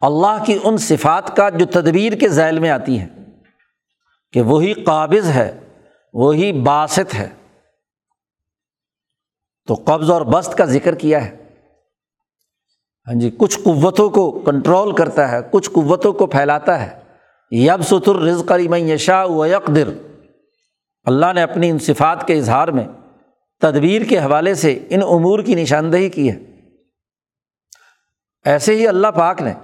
[0.00, 3.08] اللہ کی ان صفات کا جو تدبیر کے ذیل میں آتی ہیں،
[4.32, 5.58] کہ وہی قابض ہے،
[6.14, 7.28] وہی باسط ہے۔
[9.66, 11.36] تو قبض اور بست کا ذکر کیا ہے۔
[13.06, 16.98] ہاں جی کچھ قوتوں کو کنٹرول کرتا ہے، کچھ قوتوں کو پھیلاتا ہے۔
[17.50, 19.88] یب ستر رزق علی یشا و یکدر
[21.04, 22.84] اللہ نے اپنی ان صفات کے اظہار میں
[23.60, 26.38] تدبیر کے حوالے سے ان امور کی نشاندہی کی ہے۔
[28.44, 29.54] ایسے ہی اللہ پاک نے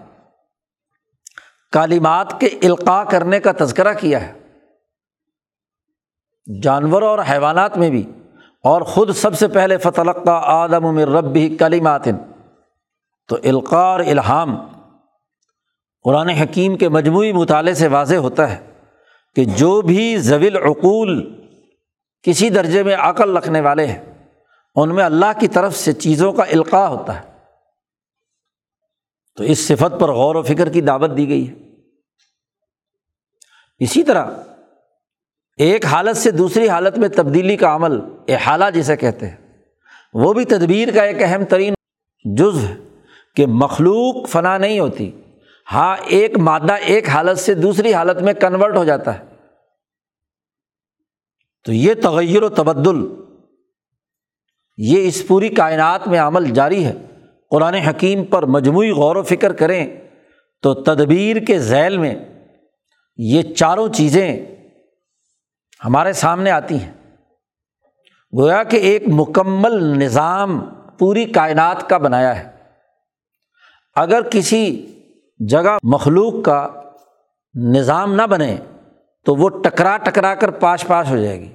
[1.73, 4.33] کالیمات کے القاع کرنے کا تذکرہ کیا ہے۔
[6.63, 8.11] جانوروں اور حیوانات میں بھی۔
[8.65, 12.05] اور خود سب سے پہلے فتح آدم میں رب بھی کلیمات
[13.29, 14.57] تو القاع اور الہام
[16.05, 18.71] قرآن حکیم کے مجموعی مطالعے سے واضح ہوتا ہے
[19.37, 21.44] کہ جو بھی زویل عقول
[22.25, 24.29] کسی درجے میں عقل رکھنے والے ہیں۔
[24.75, 27.35] ان میں اللہ کی طرف سے چیزوں کا القاع ہوتا ہے۔
[29.37, 31.55] تو اس صفت پر غور و فکر کی دعوت دی گئی ہے۔
[33.79, 34.27] اسی طرح
[35.57, 39.37] ایک حالت سے دوسری حالت میں تبدیلی کا عمل احالہ جسے کہتے ہیں،
[40.15, 41.75] وہ بھی تدبیر کا ایک اہم ترین
[42.25, 42.75] جز ہے
[43.37, 45.21] کہ مخلوق فنا نہیں ہوتی۔
[45.73, 49.34] ہاں ایک مادہ ایک حالت سے دوسری حالت میں کنورٹ ہو جاتا ہے۔
[51.65, 52.97] تو یہ تغیر و تبدل،
[54.77, 56.93] یہ اس پوری کائنات میں عمل جاری ہے۔
[57.51, 59.97] قرآن حکیم پر مجموعی غور و فکر کریں
[60.63, 62.15] تو تدبیر کے ذیل میں
[63.17, 64.47] یہ چاروں چیزیں
[65.85, 66.93] ہمارے سامنے آتی ہیں۔
[68.39, 70.61] گویا کہ ایک مکمل نظام
[70.99, 72.51] پوری کائنات کا بنایا ہے۔
[73.95, 74.87] اگر کسی
[75.39, 76.69] جگہ مخلوق کا
[77.55, 78.57] نظام نہ بنے
[79.25, 81.55] تو وہ ٹکرا ٹکرا کر پاش پاش ہو جائے گی۔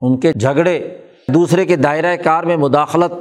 [0.00, 3.12] ان کے جھگڑے، دوسرے کے دائرۂ کار میں مداخلت،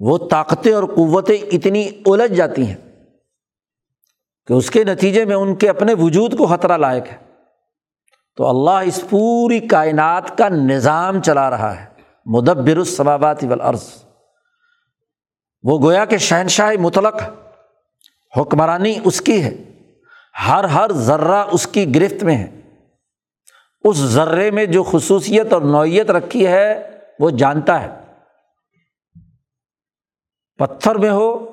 [0.00, 2.76] وہ طاقتیں اور قوتیں اتنی الجھ جاتی ہیں
[4.46, 7.16] کہ اس کے نتیجے میں ان کے اپنے وجود کو خطرہ لائق ہے۔
[8.36, 11.86] تو اللہ اس پوری کائنات کا نظام چلا رہا ہے۔
[12.26, 13.84] مدبر الصبابات والارض۔
[15.62, 17.14] وہ گویا کہ شہنشاہ مطلق
[18.36, 19.77] حکمرانی اس کی ہے۔
[20.46, 22.60] ہر ہر ذرہ اس کی گرفت میں ہے۔
[23.84, 27.88] اس ذرے میں جو خصوصیت اور نوعیت رکھی ہے، وہ جانتا ہے۔
[30.58, 31.52] پتھر میں ہو،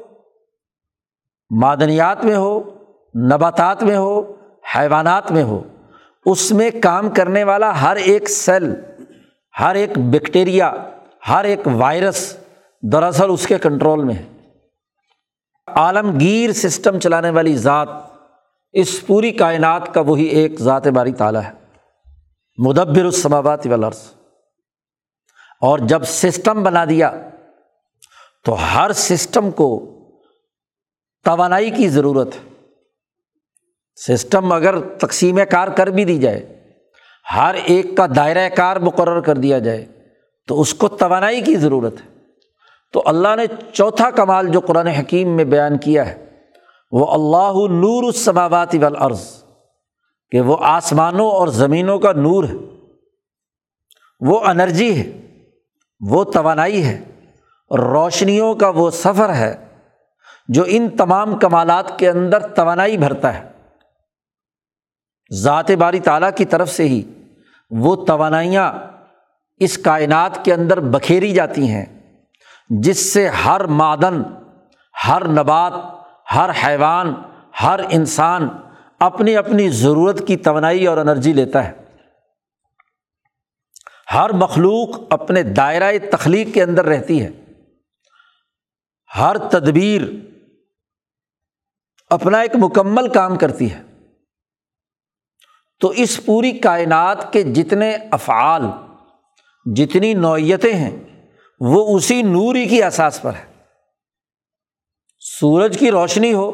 [1.49, 2.77] معدنیات میں ہو،
[3.15, 4.35] نباتات میں ہو،
[4.75, 5.63] حیوانات میں ہو،
[6.25, 8.73] اس میں کام کرنے والا ہر ایک سیل،
[9.59, 10.73] ہر ایک بیکٹیریا،
[11.29, 12.37] ہر ایک وائرس
[12.81, 14.25] دراصل اس کے کنٹرول میں ہے۔
[15.67, 17.87] عالمگیر سسٹم چلانے والی ذات
[18.75, 21.51] اس پوری کائنات کا وہی ایک ذات باری تعالیٰ ہے۔
[22.57, 23.97] مدبر السماوات والارض۔
[25.61, 27.29] اور جب سسٹم بنا دیا،
[28.45, 29.99] تو ہر سسٹم کو
[31.23, 32.49] توانائی کی ضرورت ہے۔
[33.95, 36.63] سسٹم اگر تقسیم کار کر بھی دی جائے،
[37.35, 39.85] ہر ایک کا دائرۂ کار مقرر کر دیا جائے،
[40.47, 42.15] تو اس کو توانائی کی ضرورت ہے۔
[42.93, 46.24] تو اللہ نے چوتھا کمال جو قرآن حکیم میں بیان کیا ہے
[46.95, 49.21] وہ اللہ نور السماوات والارض،
[50.31, 52.55] کہ وہ آسمانوں اور زمینوں کا نور ہے۔
[54.21, 55.10] وہ انرجی ہے،
[56.01, 56.97] وہ توانائی ہے
[57.71, 59.53] روشنیوں کا وہ سفر ہے
[60.49, 63.43] جو ان تمام کمالات کے اندر توانائی بھرتا ہے۔
[65.31, 67.01] ذات باری تعالیٰ کی طرف سے ہی
[67.71, 68.71] وہ توانائیاں
[69.62, 71.86] اس کائنات کے اندر بکھیری جاتی ہیں،
[72.69, 74.21] جس سے ہر معدن،
[75.08, 75.73] ہر نبات
[76.33, 77.13] ہر حیوان،
[77.63, 78.49] ہر انسان
[78.99, 81.71] اپنی اپنی ضرورت کی توانائی اور انرجی لیتا ہے۔
[84.13, 87.29] ہر مخلوق اپنے دائرۂ تخلیق کے اندر رہتی ہے۔
[89.17, 90.01] ہر تدبیر
[92.09, 93.81] اپنا ایک مکمل کام کرتی ہے۔
[95.79, 98.61] تو اس پوری کائنات کے جتنے افعال،
[99.75, 100.97] جتنی نوعیتیں ہیں،
[101.59, 103.54] وہ اسی نور ہی کی احساس پر ہے
[105.39, 106.51] سورج کی روشنی ہو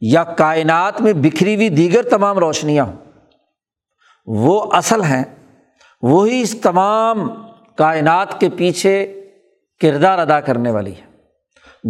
[0.00, 2.96] یا کائنات میں بکھری ہوئی دیگر تمام روشنیاں ہوں،
[4.26, 5.24] وہ اصل ہیں،
[6.02, 7.28] وہی اس تمام
[7.76, 9.24] کائنات کے پیچھے
[9.80, 11.04] کردار ادا کرنے والی ہے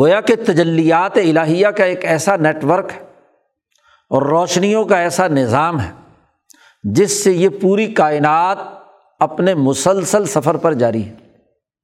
[0.01, 3.01] گویا کہ تجلیات الہیہ کا ایک ایسا نیٹ ورک ہے
[4.11, 5.91] اور روشنیوں کا ایسا نظام ہے،
[6.83, 8.59] جس سے یہ پوری کائنات
[9.21, 11.15] اپنے مسلسل سفر پر جاری ہے۔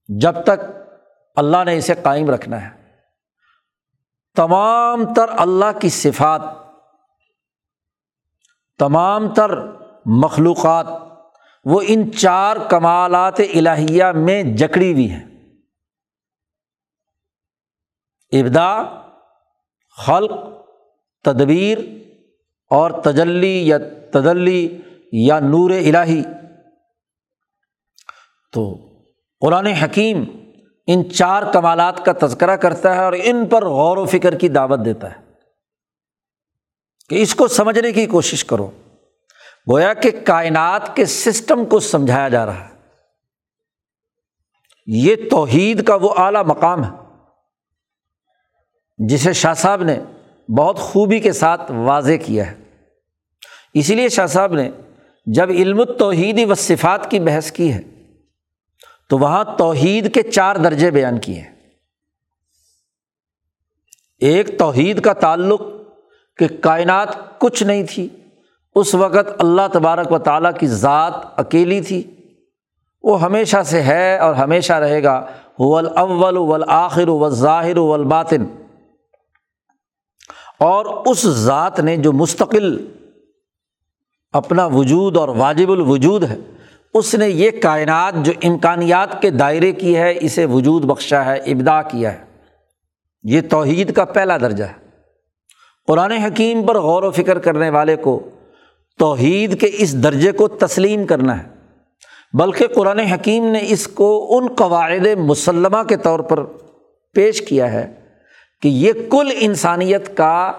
[0.09, 0.70] جب تک
[1.37, 2.82] اللہ نے اسے قائم رکھنا ہے۔
[4.35, 6.40] تمام تر اللہ کی صفات،
[8.79, 9.51] تمام تر
[10.07, 10.87] مخلوقات،
[11.64, 15.25] وہ ان چار کمالات الہیہ میں جکڑی ہوئی ہیں۔
[18.33, 18.83] ابدا
[19.97, 20.33] خلق،
[21.25, 21.79] تدبیر
[22.71, 23.79] اور تجلی یا
[24.12, 24.81] تدلی
[25.12, 26.23] یا نور الہی۔
[28.53, 28.79] تو
[29.40, 30.25] قرآن حکیم
[30.87, 34.85] ان چار کمالات کا تذکرہ کرتا ہے اور ان پر غور و فکر کی دعوت
[34.85, 35.16] دیتا ہے
[37.09, 38.71] کہ اس کو سمجھنے کی کوشش کرو۔
[39.71, 42.75] گویا کہ کائنات کے سسٹم کو سمجھایا جا رہا ہے۔
[44.87, 46.90] یہ توحید کا وہ اعلیٰ مقام ہے
[49.09, 50.01] جسے شاہ صاحب نے
[50.59, 52.57] بہت خوبی کے ساتھ واضح کیا ہے۔
[53.75, 54.71] اسی لیے شاہ صاحب نے
[55.27, 57.83] جب علم توحیدی و صفات کی بحث کی ہے
[59.12, 61.57] تو وہاں توحید کے چار درجے بیان کیے ہیں۔
[64.18, 65.62] ایک، توحید کا تعلق
[66.37, 68.09] کہ کائنات کچھ نہیں تھی،
[68.75, 72.11] اس وقت اللہ تبارک و تعالیٰ کی ذات اکیلی تھی۔
[73.03, 75.14] وہ ہمیشہ سے ہے اور ہمیشہ رہے گا۔
[75.59, 78.45] اول اول والآخر والظاہر والباطن۔
[80.59, 82.87] اور اس ذات نے جو مستقل
[84.32, 86.39] اپنا وجود اور واجب الوجود ہے
[86.95, 91.82] اس نے یہ کائنات جو امکانیات کے دائرے کی ہے، اسے وجود بخشا ہے ابدا
[91.82, 92.18] کیا ہے۔
[93.22, 94.82] یہ توحید کا پہلا درجہ ہے۔
[95.86, 98.30] قرآن حکیم پر غور و فکر کرنے والے کو
[98.99, 101.49] توحید کے اس درجے کو تسلیم کرنا ہے۔
[102.32, 106.40] بلکہ قرآن حکیم نے اس کو ان قواعد مسلمہ کے طور پر
[107.14, 107.93] پیش کیا ہے
[108.62, 110.53] کہ یہ کل انسانیت کا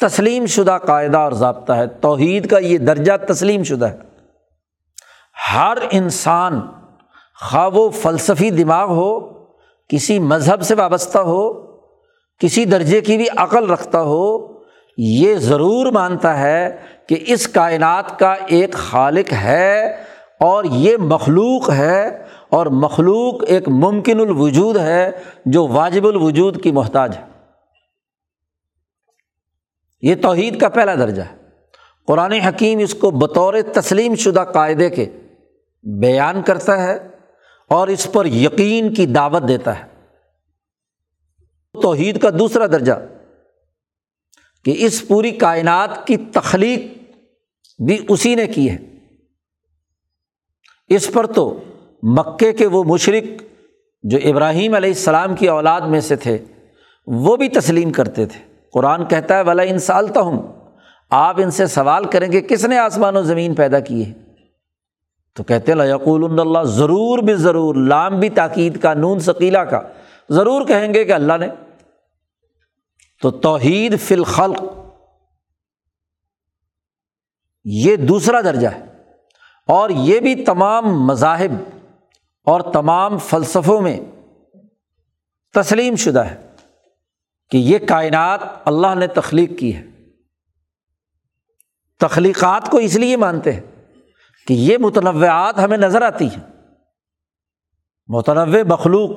[0.00, 4.15] تسلیم شدہ قاعدہ اور ضابطہ ہے۔ توحید کا یہ درجہ تسلیم شدہ ہے۔
[5.54, 6.60] ہر انسان
[7.40, 9.20] خواہ و فلسفی دماغ ہو،
[9.88, 11.52] کسی مذہب سے وابستہ ہو،
[12.38, 14.56] کسی درجے کی بھی عقل رکھتا ہو،
[14.98, 16.76] یہ ضرور مانتا ہے
[17.08, 20.02] کہ اس کائنات کا ایک خالق ہے
[20.40, 25.10] اور یہ مخلوق ہے اور مخلوق ایک ممکن الوجود ہے
[25.46, 27.24] جو واجب الوجود کی محتاج ہے۔
[30.02, 31.36] یہ توحید کا پہلا درجہ ہے۔
[32.06, 35.06] قرآن حکیم اس کو بطور تسلیم شدہ قاعدے کے
[36.00, 37.08] بیان کرتا ہے
[37.68, 39.84] اور اس پر یقین کی دعوت دیتا ہے۔
[41.82, 42.92] توحید کا دوسرا درجہ
[44.64, 46.80] کہ اس پوری کائنات کی تخلیق
[47.86, 48.76] بھی اسی نے کی ہے۔
[50.88, 51.60] اس پر تو
[52.02, 53.42] مکے کے وہ مشرق
[54.02, 56.38] جو ابراہیم علیہ السلام کی اولاد میں سے تھے،
[57.06, 60.52] وہ بھی تسلیم کرتے تھے۔ قرآن کہتا ہے بلا ان سالتا ہوں
[61.10, 64.25] آپ ان سے سوال کریں گے، کس نے آسمان و زمین پیدا کی ہے
[65.36, 69.80] تو کہتے ہیں یقول اللہ، ضرور بھی ضرور، لام بھی تاکید کا، نون ثقیلا کا۔
[70.28, 71.48] ضرور کہیں گے کہ اللہ نے۔
[73.22, 74.64] تو توحید فی الخلق،
[77.64, 78.84] یہ دوسرا درجہ ہے۔
[79.66, 81.78] اور یہ بھی تمام مذاہب
[82.44, 84.00] اور تمام فلسفوں میں
[85.54, 86.50] تسلیم شدہ ہے
[87.50, 89.86] کہ یہ کائنات اللہ نے تخلیق کی ہے۔
[91.98, 93.75] تخلیقات کو اس لیے مانتے ہیں
[94.46, 96.42] کہ یہ متنوعات ہمیں نظر آتی ہیں۔
[98.08, 99.10] متنوع مخلوق،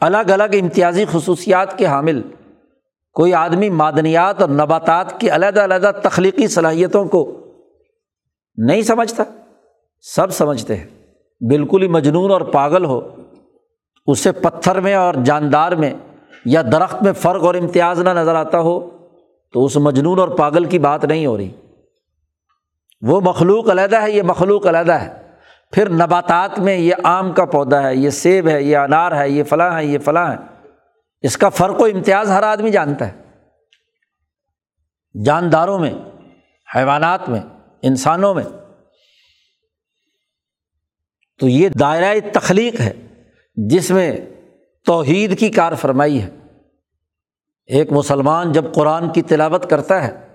[0.00, 2.22] الگ الگ امتیازی خصوصیات کے حامل،
[3.12, 7.40] کوئی آدمی معدنیات اور نباتات کی علیحدہ علیحدہ تخلیقی صلاحیتوں کو
[8.56, 9.24] نہیں سمجھتا،
[10.00, 10.86] سب سمجھتے ہیں۔
[11.40, 13.00] بالکل ہی مجنون اور پاگل ہو،
[14.06, 15.94] اسے پتھر میں اور جاندار میں
[16.44, 18.90] یا درخت میں فرق اور امتیاز نہ نظر آتا ہو،
[19.52, 21.50] تو اس مجنون اور پاگل کی بات نہیں ہو رہی۔
[23.08, 25.24] وہ مخلوق علیحدہ ہے، یہ مخلوق علیحدہ ہے۔
[25.72, 29.44] پھر نباتات میں یہ آم کا پودا ہے، یہ سیب ہے، یہ انار ہے، یہ
[29.44, 30.36] فلاں ہے، یہ فلاں ہے۔
[31.20, 33.22] اس کا فرق و امتیاز ہر آدمی جانتا ہے۔
[35.24, 35.94] جانداروں میں،
[36.76, 37.40] حیوانات میں،
[37.82, 38.44] انسانوں میں۔
[41.38, 42.92] تو یہ دائرۂ تخلیق ہے،
[43.54, 44.16] جس میں
[44.86, 46.30] توحید کی کار فرمائی ہے۔
[47.66, 50.33] ایک مسلمان جب قرآن کی تلاوت کرتا ہے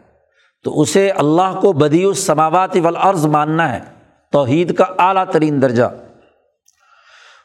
[0.64, 3.80] تو اسے اللہ کو بدی السماوات والارض ماننا ہے۔
[4.32, 5.84] توحید کا اعلیٰ ترین درجہ۔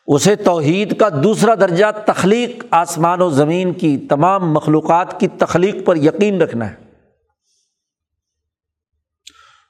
[0.07, 5.97] اسے توحید کا دوسرا درجہ تخلیق، آسمان و زمین کی تمام مخلوقات کی تخلیق پر
[5.97, 6.75] یقین رکھنا ہے۔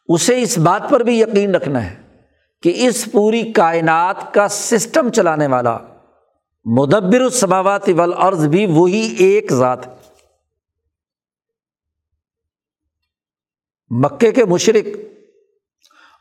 [0.09, 1.97] اسے اس بات پر بھی یقین رکھنا ہے
[2.63, 5.79] کہ اس پوری کائنات کا سسٹم چلانے والا
[6.65, 10.04] مدبر السماوات والارض بھی وہی ایک ذات ہے۔
[14.03, 14.87] مکے کے مشرق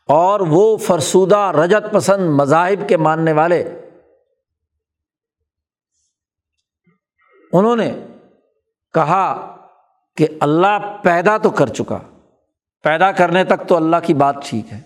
[0.08, 3.78] اور وہ فرسودہ رجت پسند مذاہب کے ماننے والے
[7.52, 7.92] انہوں نے
[8.94, 9.56] کہا
[10.16, 11.98] کہ اللہ پیدا تو کر چکا،
[12.82, 14.80] پیدا کرنے تک تو اللہ کی بات ٹھیک ہے۔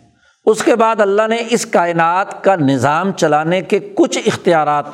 [0.44, 4.84] اس کے بعد اللہ نے اس کائنات کا نظام چلانے کے کچھ اختیارات،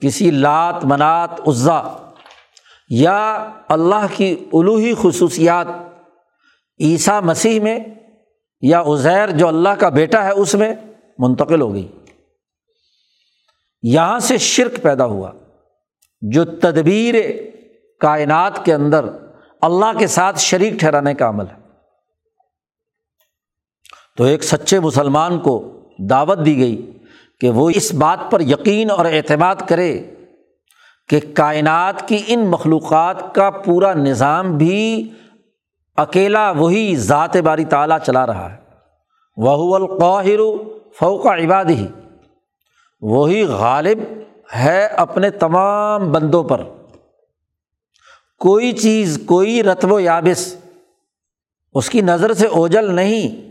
[0.00, 1.82] کسی لات، منات، عزا
[2.88, 5.66] یا اللہ کی الوحی خصوصیات
[6.80, 7.78] عیسیٰ مسیح میں
[8.60, 10.74] یا عزیر جو اللہ کا بیٹا ہے اس میں
[11.18, 11.88] منتقل ہو گئی۔
[13.82, 15.32] یہاں سے شرک پیدا ہوا۔
[16.20, 17.14] جو تدبیر
[18.00, 19.04] کائنات کے اندر
[19.60, 21.60] اللہ کے ساتھ شریک ٹھہرانے کا عمل ہے۔
[24.16, 26.98] تو ایک سچے مسلمان کو دعوت دی گئی
[27.40, 30.14] کہ وہ اس بات پر یقین اور اعتماد کرے
[31.08, 35.12] کہ کائنات کی ان مخلوقات کا پورا نظام بھی
[36.00, 38.56] اکیلا وہی ذات باری تعالیٰ چلا رہا ہے۔
[39.36, 40.38] وہ القاہر
[40.98, 41.86] فوق عباد ہی
[43.00, 43.98] وہی غالب
[44.56, 46.62] ہے اپنے تمام بندوں پر۔
[48.38, 50.56] کوئی چیز، کوئی رتب و یابس۔
[51.74, 53.50] اس کی نظر سے اوجل نہیں۔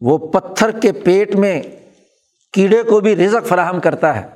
[0.00, 1.62] وہ پتھر کے پیٹ میں
[2.52, 4.26] کیڑے کو بھی رزق فراہم کرتا ہے۔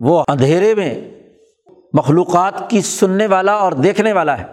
[0.00, 1.19] وہ اندھیرے میں
[1.92, 4.44] مخلوقات کی سننے والا اور دیکھنے والا ہے۔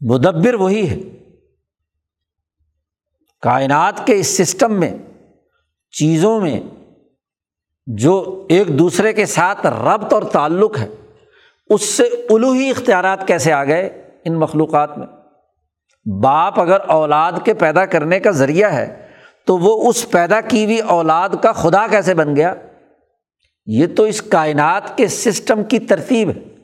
[0.00, 0.98] مدبر وہی ہے۔
[3.40, 4.98] کائنات کے اس سسٹم میں،
[5.90, 6.60] چیزوں میں،
[7.86, 10.88] جو ایک دوسرے کے ساتھ ربط اور تعلق ہے،
[11.66, 15.06] اس سے الوحی اختیارات کیسے آ گئے ان مخلوقات میں؟
[16.22, 19.08] باپ اگر اولاد کے پیدا کرنے کا ذریعہ ہے،
[19.44, 22.54] تو وہ اس پیدا کی ہوئی اولاد کا خدا کیسے بن گیا؟
[23.66, 26.56] یہ تو اس کائنات کے سسٹم کی ترتیب ہے۔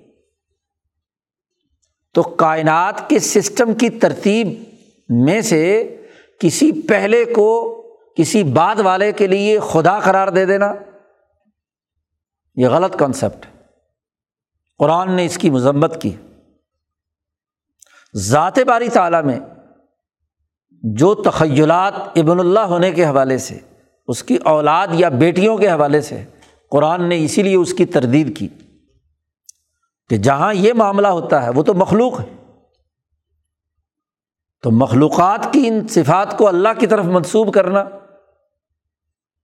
[2.14, 4.62] تو کائنات کے سسٹم کی ترتیب
[5.09, 5.96] میں سے
[6.40, 7.78] کسی پہلے کو
[8.16, 10.74] کسی بعد والے کے لیے خدا قرار دے دینا،
[12.57, 13.53] یہ غلط کانسیپٹ ہے۔
[14.78, 16.16] قرآن نے اس کی مذمت کی۔
[18.16, 19.40] ذات باری تعالیٰ میں
[20.72, 23.59] جو تخیلات ابن اللہ ہونے کے حوالے سے،
[24.09, 26.24] اس کی اولاد یا بیٹیوں کے حوالے سے
[26.72, 28.48] قرآن نے اسی لیے اس کی تردید کی
[30.08, 32.60] کہ جہاں یہ معاملہ ہوتا ہے، وہ تو مخلوق ہے۔
[34.62, 37.84] تو مخلوقات کی ان صفات کو اللہ کی طرف منسوب کرنا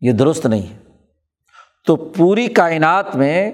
[0.01, 0.79] یہ درست نہیں ہے۔
[1.87, 3.53] تو پوری کائنات میں،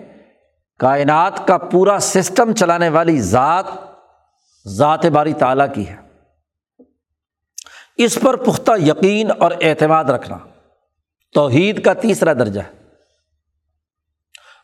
[0.79, 3.65] کائنات کا پورا سسٹم چلانے والی ذات
[4.67, 5.97] ذات باری تعالیٰ کی ہے۔
[7.97, 10.39] اس پر پختہ یقین اور اعتماد رکھنا
[11.35, 12.84] توحید کا تیسرا درجہ ہے۔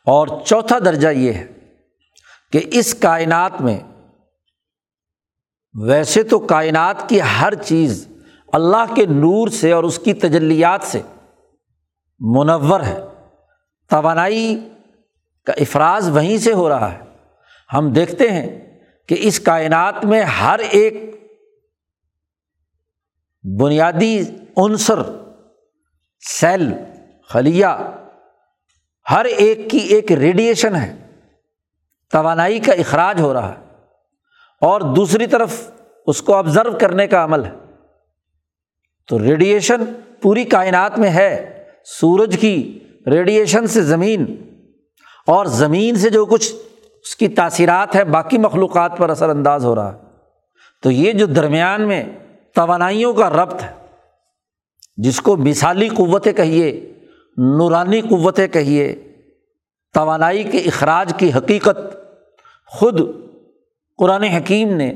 [0.07, 1.47] اور چوتھا درجہ یہ ہے
[2.53, 3.81] کہ اس کائنات میں
[5.83, 8.09] ویسے تو کائنات کی ہر چیز
[8.53, 11.03] اللہ کے نور سے اور اس کی تجلیات سے
[12.21, 12.99] منور ہے۔
[13.91, 14.69] توانائی
[15.47, 16.99] کا افراز وہیں سے ہو رہا ہے۔
[17.73, 18.79] ہم دیکھتے ہیں
[19.09, 20.95] کہ اس کائنات میں ہر ایک
[23.61, 24.23] بنیادی
[24.57, 24.99] عنصر،
[26.41, 26.73] سیل،
[27.29, 27.67] خلیہ
[29.11, 30.95] ہر ایک کی ایک ریڈیشن ہے،
[32.13, 33.59] توانائی کا اخراج ہو رہا ہے،
[34.63, 35.71] اور دوسری طرف
[36.07, 37.51] اس کو آبزرو کرنے کا عمل ہے۔
[39.09, 39.85] تو ریڈیشن
[40.23, 44.25] پوری کائنات میں ہے، سورج کی ریڈیشن سے زمین،
[45.27, 49.75] اور زمین سے جو کچھ اس کی تاثیرات ہے باقی مخلوقات پر اثر انداز ہو
[49.75, 49.99] رہا ہے۔
[50.83, 52.03] تو یہ جو درمیان میں
[52.55, 53.73] توانائیوں کا ربط ہے،
[54.97, 56.90] جس کو مثالی قوتیں کہیے
[57.41, 58.95] نورانی قوتیں کہیے،
[59.95, 61.79] توانائی کے اخراج کی حقیقت
[62.67, 63.01] خود
[63.99, 64.93] قرآن حکیم نے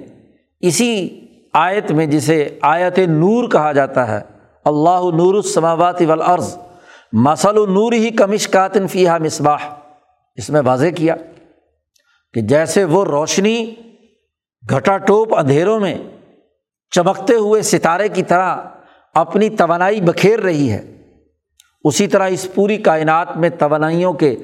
[0.61, 1.21] اسی
[1.53, 4.21] آیت میں جسے آیت نور کہا جاتا ہے،
[4.65, 6.57] اللہ نور السماوات والارض
[7.13, 9.69] مسل نور ہی کمش کاتن فیحہ مصباح۔
[10.35, 11.15] اس میں واضح کیا
[12.33, 13.75] کہ جیسے وہ روشنی
[14.71, 15.95] گھٹا ٹوپ اندھیروں میں
[16.91, 18.57] چمکتے ہوئے ستارے کی طرح
[19.15, 20.94] اپنی توانائی بکھیر رہی ہے
[21.85, 24.37] اسی طرح اس پوری کائنات میں توانائیوں کے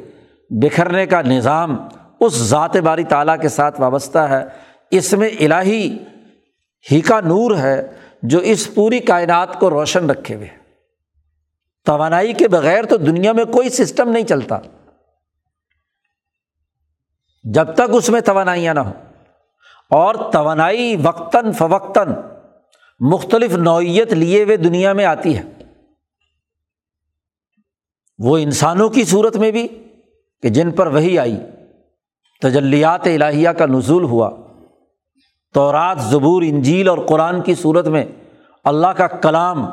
[0.50, 1.88] بکھرنے کا نظام
[2.20, 4.44] اس ذات باری تعالیٰ کے ساتھ وابستہ ہے۔
[4.90, 5.98] اس میں الہی
[6.92, 7.86] ہی کا نور ہے
[8.22, 10.48] جو اس پوری کائنات کو روشن رکھے ہوئے
[11.84, 14.58] توانائی کے بغیر تو دنیا میں کوئی سسٹم نہیں چلتا۔
[17.44, 18.92] جب تک اس میں توانائیاں نہ ہوں۔
[19.90, 22.12] اور توانائی وقتاً فوقتاً
[23.00, 25.42] مختلف نوعیت لیے ہوئے دنیا میں آتی ہے۔
[28.20, 29.68] وہ انسانوں کی صورت میں بھی
[30.42, 31.36] کہ جن پر وہی آئی،
[32.42, 34.30] تجلیات الہیہ کا نزول ہوا۔
[35.54, 38.04] تو رات زبور، انجیل اور قرآن کی صورت میں
[38.64, 39.66] اللہ کا کلام،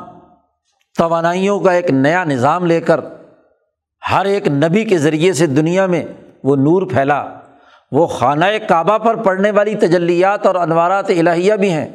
[0.98, 3.00] توانائیوں کا ایک نیا نظام لے کر
[4.10, 6.04] ہر ایک نبی کے ذریعے سے دنیا میں
[6.44, 7.24] وہ نور پھیلا۔
[7.92, 11.88] وہ خانہ کعبہ پر پڑنے والی تجلیات اور انوارات الہیہ بھی ہیں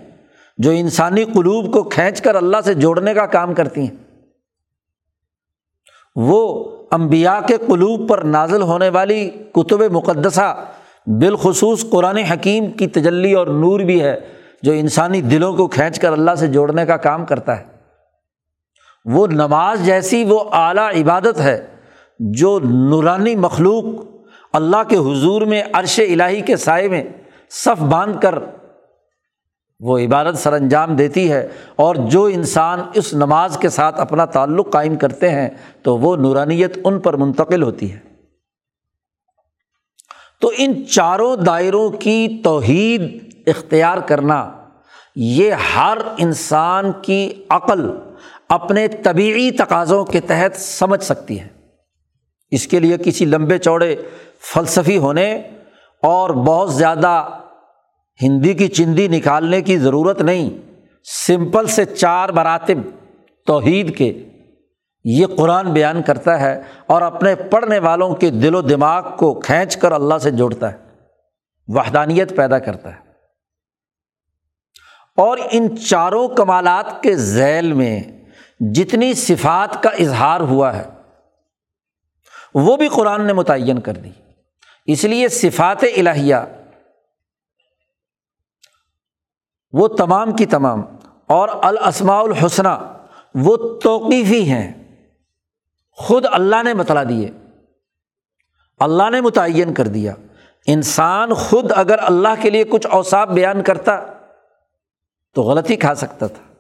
[0.58, 4.03] جو انسانی قلوب کو کھینچ کر اللہ سے جوڑنے کا کام کرتی ہیں۔
[6.16, 10.66] وہ امبیا کے قلوب پر نازل ہونے والی کتب مقدسہ،
[11.08, 14.16] بالخصوص قرآن حکیم کی تجلی اور نور بھی ہے،
[14.64, 17.64] جو انسانی دلوں کو کھینچ کر اللہ سے جوڑنے کا کام کرتا ہے۔
[19.06, 21.68] وہ نماز جیسی وہ اعلیٰ عبادت ہے،
[22.20, 23.86] جو نورانی مخلوق
[24.54, 27.04] اللہ کے حضور میں عرش الٰہی کے سائے میں
[27.50, 28.40] صف باندھ کر
[29.84, 34.72] وہ عبادت سر انجام دیتی ہے اور جو انسان اس نماز کے ساتھ اپنا تعلق
[34.72, 35.50] قائم کرتے ہیں
[35.84, 38.00] تو وہ نورانیت ان پر منتقل ہوتی ہے۔
[40.42, 44.52] تو ان چاروں دائروں کی توحید اختیار کرنا،
[45.16, 47.92] یہ ہر انسان کی عقل
[48.50, 51.48] اپنے طبعی تقاضوں کے تحت سمجھ سکتی ہے۔
[52.52, 53.96] اس کے لیے کسی لمبے چوڑے
[54.54, 55.42] فلسفی ہونے
[56.02, 57.28] اور بہت زیادہ
[58.22, 60.50] ہندی کی چندی نکالنے کی ضرورت نہیں۔
[61.04, 62.78] سمپل سے چار مراتب
[63.46, 64.24] توحید کے۔
[65.04, 69.78] یہ قرآن بیان کرتا ہے اور اپنے پڑھنے والوں کے دل و دماغ کو کھینچ
[69.78, 70.78] کر اللہ سے جوڑتا ہے۔
[71.68, 73.00] وحدانیت پیدا کرتا ہے۔
[75.18, 78.04] اور ان چاروں کمالات کے ذیل میں
[78.60, 80.84] جتنی صفات کا اظہار ہوا ہے،
[82.54, 84.10] وہ بھی قرآن نے متعین کر دی۔
[84.86, 86.36] اس لیے صفات الہیہ
[89.74, 90.82] وہ تمام کی تمام
[91.28, 92.94] اور الاسماء الحسنہ،
[93.36, 94.98] وہ توقیفی ہیں۔
[95.92, 97.32] خود اللہ نے بتلا دیے۔
[98.80, 100.14] اللہ نے متعین کر دیا۔
[100.68, 104.00] انسان خود اگر اللہ کے لیے کچھ اوساف بیان کرتا
[105.34, 106.54] تو غلطی کھا سکتا تھا۔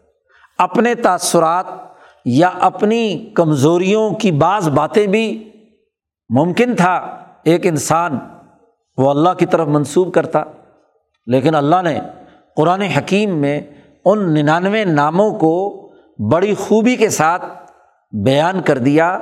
[0.57, 1.65] اپنے تاثرات
[2.25, 5.51] یا اپنی کمزوریوں کی بعض باتیں بھی
[6.29, 6.95] ممکن تھا
[7.43, 8.19] ایک انسان
[8.97, 10.43] وہ اللہ کی طرف منسوب کرتا،
[11.25, 11.99] لیکن اللہ نے
[12.55, 13.61] قرآن حکیم میں
[14.05, 15.79] ان ننانوے ناموں کو
[16.31, 17.45] بڑی خوبی کے ساتھ
[18.11, 19.19] بیان کر دیا۔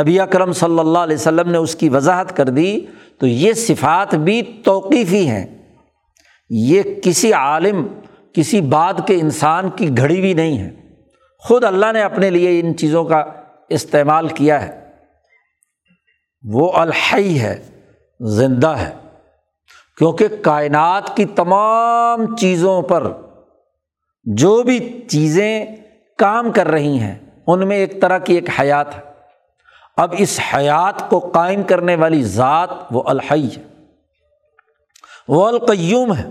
[0.00, 2.80] نبی اکرم صلی اللہ علیہ وسلم نے اس کی وضاحت کر دی۔
[3.18, 5.46] تو یہ صفات بھی توقیفی ہیں۔
[6.50, 7.86] یہ کسی عالم،
[8.32, 10.70] کسی بات کے انسان کی گھڑی بھی نہیں ہے۔
[11.38, 13.24] خود اللہ نے اپنے لیے ان چیزوں کا
[13.68, 14.80] استعمال کیا ہے۔
[16.42, 17.62] وہ الحی ہے،
[18.20, 19.09] زندہ ہے۔
[20.00, 23.12] کیونکہ کائنات کی تمام چیزوں پر
[24.24, 25.66] جو بھی چیزیں
[26.18, 29.00] کام کر رہی ہیں، ان میں ایک طرح کی ایک حیات ہے۔
[29.96, 33.84] اب اس حیات کو قائم کرنے والی ذات وہ الحی ہے۔
[35.28, 36.28] وہ القیوم ہے۔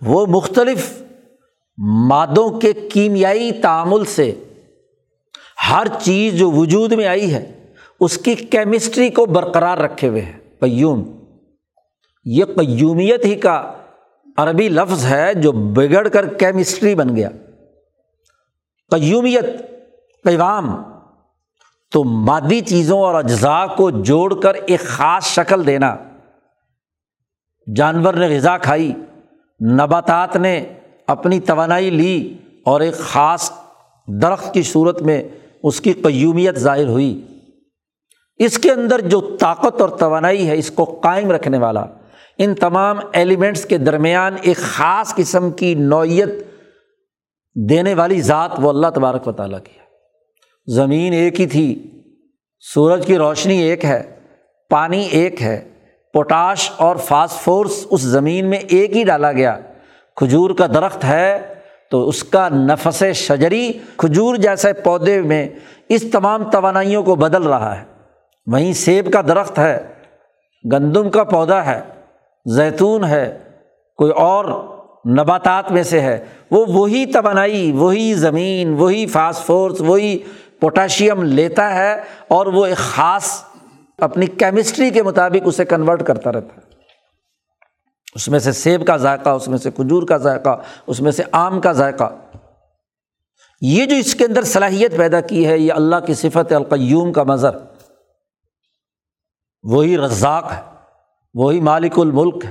[0.00, 1.02] وہ مختلف
[1.78, 4.34] مادوں کے کیمیائی تعامل سے
[5.70, 10.32] ہر چیز جو وجود میں آئی ہے، اس کی کیمسٹری کو برقرار رکھے ہوئے ہے
[10.60, 11.15] قیوم۔
[12.28, 13.72] یہ قیومیت ہی کا
[14.36, 17.28] عربی لفظ ہے جو بگڑ کر کیمسٹری بن گیا۔
[18.90, 19.44] قیومیت،
[20.24, 20.82] قیوام،
[21.92, 25.96] تو مادی چیزوں اور اجزاء کو جوڑ کر ایک خاص شکل دینا۔
[27.76, 28.92] جانور نے غذا کھائی،
[29.72, 30.66] نباتات نے
[31.06, 33.50] اپنی توانائی لی اور ایک خاص
[34.06, 35.22] درخت کی صورت میں
[35.62, 37.26] اس کی قیومیت ظاہر ہوئی۔
[38.36, 41.86] اس کے اندر جو طاقت اور توانائی ہے، اس کو قائم رکھنے والا۔
[42.38, 46.28] ان تمام ایلیمنٹس کے درمیان ایک خاص قسم کی نوعیت
[47.54, 49.84] دینے والی ذات وہ اللہ تبارک و تعالیٰ کی ہے۔
[50.74, 51.90] زمین ایک ہی تھی،
[52.60, 54.16] سورج کی روشنی ایک ہے،
[54.70, 55.68] پانی ایک ہے،
[56.12, 59.58] پوٹاش اور فاسفورس اس زمین میں ایک ہی ڈالا گیا۔
[60.16, 61.54] کھجور کا درخت ہے
[61.90, 65.48] تو اس کا نفس شجری کھجور جیسے پودے میں
[65.88, 67.84] اس تمام توانائیوں کو بدل رہا ہے۔
[68.46, 69.86] وہیں سیب کا درخت ہے،
[70.72, 71.95] گندم کا پودا ہے
[72.54, 73.38] زیتون ہے،
[73.96, 74.44] کوئی اور
[75.08, 80.18] نباتات میں سے ہے، وہ وہی توانائی، وہی زمین، وہی فاسفورس، وہی
[80.60, 83.44] پوٹاشیم لیتا ہے اور وہ ایک خاص
[83.98, 86.60] اپنی کیمسٹری کے مطابق اسے کنورٹ کرتا رہتا ہے۔
[88.14, 91.22] اس میں سے سیب کا ذائقہ، اس میں سے کھجور کا ذائقہ، اس میں سے
[91.32, 92.14] آم کا ذائقہ۔
[93.60, 97.22] یہ جو اس کے اندر صلاحیت پیدا کی ہے، یہ اللہ کی صفت القیوم کا
[97.22, 97.50] مظر
[99.62, 100.75] وہی رزاق ہے۔
[101.36, 102.50] وہی مالک الملک ہے،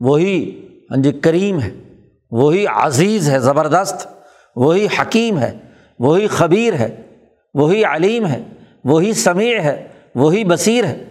[0.00, 1.70] وہی ہاں جی کریم ہے،
[2.30, 4.06] وہی عزیز ہے، زبردست،
[4.56, 5.58] وہی حکیم ہے،
[5.98, 6.96] وہی خبیر ہے،
[7.54, 8.42] وہی علیم ہے،
[8.84, 11.04] وہی سمیع ہے، وہی بصیر ہے۔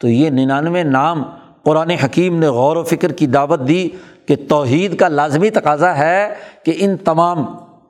[0.00, 1.22] تو یہ ننانوے نام
[1.64, 3.88] قرآن حکیم نے غور و فکر کی دعوت دی
[4.26, 6.34] کہ توحید کا لازمی تقاضا ہے
[6.64, 7.44] کہ ان تمام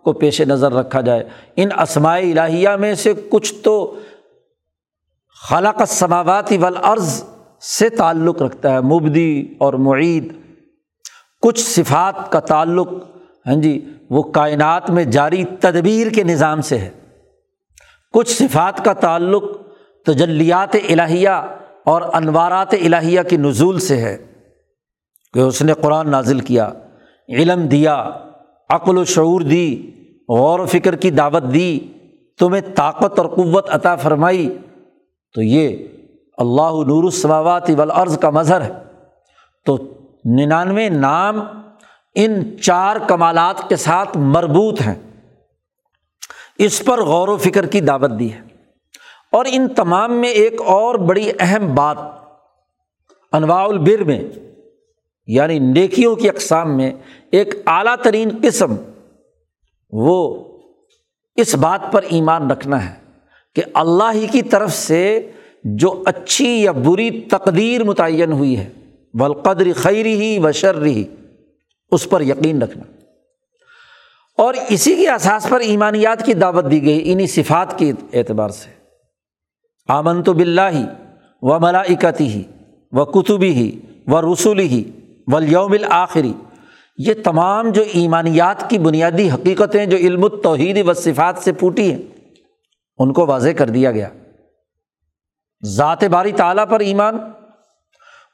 [0.05, 1.25] کو پیش نظر رکھا جائے۔
[1.57, 3.99] ان اسماعی الہیہ میں سے کچھ تو
[5.49, 7.23] خلاق سماواتی والارض
[7.61, 10.33] سے تعلق رکھتا ہے، مبدی اور معید۔
[11.41, 12.89] کچھ صفات کا تعلق
[13.47, 16.91] ہاں جی وہ کائنات میں جاری تدبیر کے نظام سے ہے۔
[18.13, 19.45] کچھ صفات کا تعلق
[20.07, 21.29] تجلیات الہیہ
[21.85, 24.27] اور انوارات الہیہ کی نزول سے ہے۔
[25.35, 26.71] کہ اس نے قرآن نازل کیا،
[27.29, 28.11] علم دیا،
[28.69, 29.91] عقل و شعور دی،
[30.29, 31.81] غور و فکر کی دعوت دی،
[32.39, 34.59] تمہیں طاقت اور قوت عطا فرمائی۔
[35.35, 35.89] تو یہ
[36.41, 38.73] اللہ نور السماوات والارض کا مظہر ہے۔
[39.67, 39.79] تو
[40.25, 41.41] ننانوے نام
[42.15, 44.95] ان چار کمالات کے ساتھ مربوط ہیں۔
[46.59, 48.41] اس پر غور و فکر کی دعوت دی ہے۔
[49.33, 51.97] اور ان تمام میں ایک اور بڑی اہم بات
[53.33, 54.23] انواع البر میں
[55.27, 56.93] یعنی نیکیوں کی اقسام میں
[57.33, 58.75] ایک اعلیٰ ترین قسم،
[59.91, 60.45] وہ
[61.37, 62.95] اس بات پر ایمان رکھنا ہے
[63.55, 65.33] کہ اللہ ہی کی طرف سے
[65.65, 68.69] جو اچھی یا بری تقدیر متعین ہوئی ہے۔
[69.15, 71.05] بلقدر خیری ہی و شرری
[71.91, 72.85] اس پر یقین رکھنا۔
[74.39, 78.71] اور اسی کے احساس پر ایمانیات کی دعوت دی گئی انہیں صفات کے اعتبار سے۔
[79.89, 80.85] آمن تو بلّہ ہی
[81.43, 82.43] و ملاکتی ہی
[82.93, 84.85] و کتبی ہی و رسولی ہی
[85.27, 86.33] و یوم الآخری
[86.99, 91.99] یہ تمام جو ایمانیات کی بنیادی حقیقتیں، جو علم توحید و صفات سے پوٹی ہیں،
[92.99, 94.09] ان کو واضح کر دیا گیا۔
[95.63, 97.19] ذات باری تعالیٰ پر ایمان،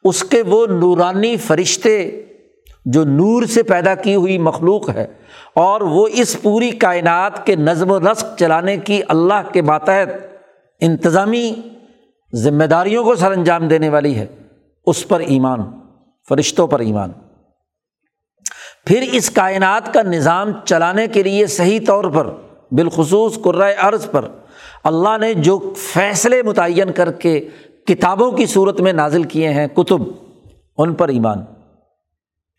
[0.05, 1.99] اس کے وہ نورانی فرشتے
[2.87, 5.07] جو نور سے پیدا کی ہوئی مخلوق ہے،
[5.55, 10.09] اور وہ اس پوری کائنات کے نظم و نسق چلانے کی اللہ کے ماتحت
[10.81, 11.53] انتظامی
[12.33, 14.27] ذمہ داریوں کو سر انجام دینے والی ہے،
[14.87, 15.61] اس پر ایمان،
[16.29, 17.13] فرشتوں پر ایمان۔
[18.87, 22.31] پھر اس کائنات کا نظام چلانے کے لیے صحیح طور پر،
[22.71, 24.29] بالخصوص قرائے عرض پر
[24.87, 27.49] اللہ نے جو فیصلے متعین کر کے
[27.87, 30.03] کتابوں کی صورت میں نازل کیے ہیں، کتب،
[30.79, 31.39] ان پر ایمان۔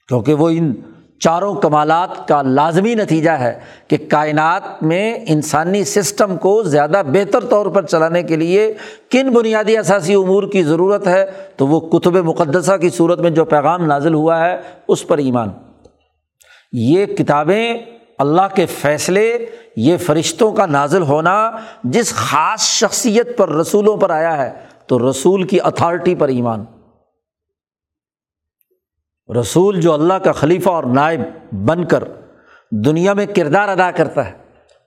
[0.07, 0.73] کیونکہ وہ ان
[1.19, 7.65] چاروں کمالات کا لازمی نتیجہ ہے کہ کائنات میں انسانی سسٹم کو زیادہ بہتر طور
[7.65, 8.73] پر چلانے کے لیے
[9.11, 11.25] کن بنیادی اثاثی امور کی ضرورت ہے،
[11.57, 14.57] تو وہ کتب مقدسہ کی صورت میں جو پیغام نازل ہوا ہے،
[14.87, 15.49] اس پر ایمان۔
[16.71, 17.77] یہ کتابیں
[18.17, 19.45] اللہ کے فیصلے،
[19.75, 21.51] یہ فرشتوں کا نازل ہونا
[21.83, 24.51] جس خاص شخصیت پر رسولوں پر آیا ہے،
[24.87, 26.65] تو رسول کی اتھارٹی پر ایمان۔
[29.39, 32.03] رسول جو اللہ کا خلیفہ اور نائب بن کر
[32.71, 34.31] دنیا میں کردار ادا کرتا ہے،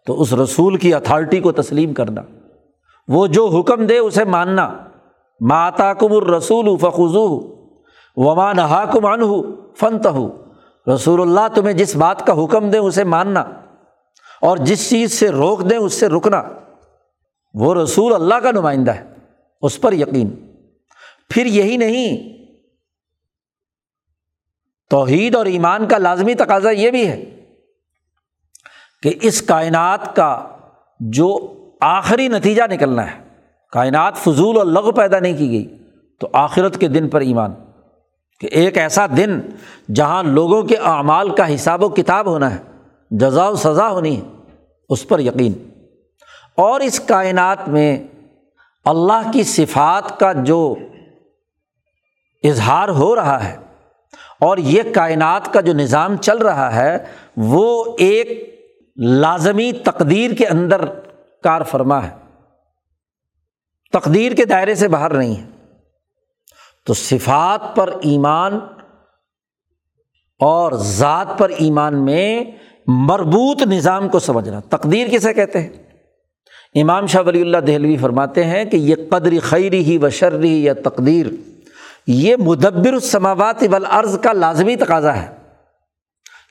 [0.06, 2.22] تو اس رسول کی اتھارٹی کو تسلیم کرنا۔
[3.08, 4.76] وہ جو حکم دے، اسے ماننا۔
[5.40, 7.38] ماتاکم الرسول فخو
[8.16, 9.42] وما نہاکم ان ہو
[9.74, 10.49] فنت ہو
[10.86, 13.40] رسول اللہ تمہیں جس بات کا حکم دیں اسے ماننا
[14.40, 16.42] اور جس چیز سے روک دیں اس سے رکنا
[17.54, 19.04] وہ رسول اللہ کا نمائندہ ہے،
[19.62, 20.30] اس پر یقین۔
[21.30, 22.38] پھر یہی نہیں،
[24.90, 27.24] توحید اور ایمان کا لازمی تقاضا یہ بھی ہے
[29.02, 30.48] کہ اس کائنات کا
[31.00, 31.28] جو
[31.80, 33.20] آخری نتیجہ نکلنا ہے،
[33.72, 35.78] کائنات فضول اور لغ پیدا نہیں کی گئی،
[36.20, 37.54] تو آخرت کے دن پر ایمان۔
[38.40, 39.40] کہ ایک ایسا دن
[39.94, 42.58] جہاں لوگوں کے اعمال کا حساب و کتاب ہونا ہے،
[43.10, 44.26] جزا و سزا ہونی ہے،
[44.88, 45.52] اس پر یقین۔
[46.54, 47.98] اور اس کائنات میں
[48.84, 50.76] اللہ کی صفات کا جو
[52.44, 53.56] اظہار ہو رہا ہے،
[54.40, 56.98] اور یہ کائنات کا جو نظام چل رہا ہے،
[57.36, 58.50] وہ ایک
[58.96, 60.84] لازمی تقدیر کے اندر
[61.42, 62.10] کار فرما ہے۔
[63.92, 65.49] تقدیر کے دائرے سے باہر نہیں ہے۔
[66.86, 68.58] تو صفات پر ایمان
[70.40, 72.44] اور ذات پر ایمان میں
[72.86, 75.68] مربوط نظام کو سمجھنا۔ تقدیر کسے کہتے ہیں؟
[76.74, 80.72] امام شاہ ولی اللہ دہلوی فرماتے ہیں کہ یہ قدر خیری ہی و شرری یا
[80.84, 81.26] تقدیر۔
[82.06, 85.28] یہ مدبر السماوات والارض کا لازمی تقاضا ہے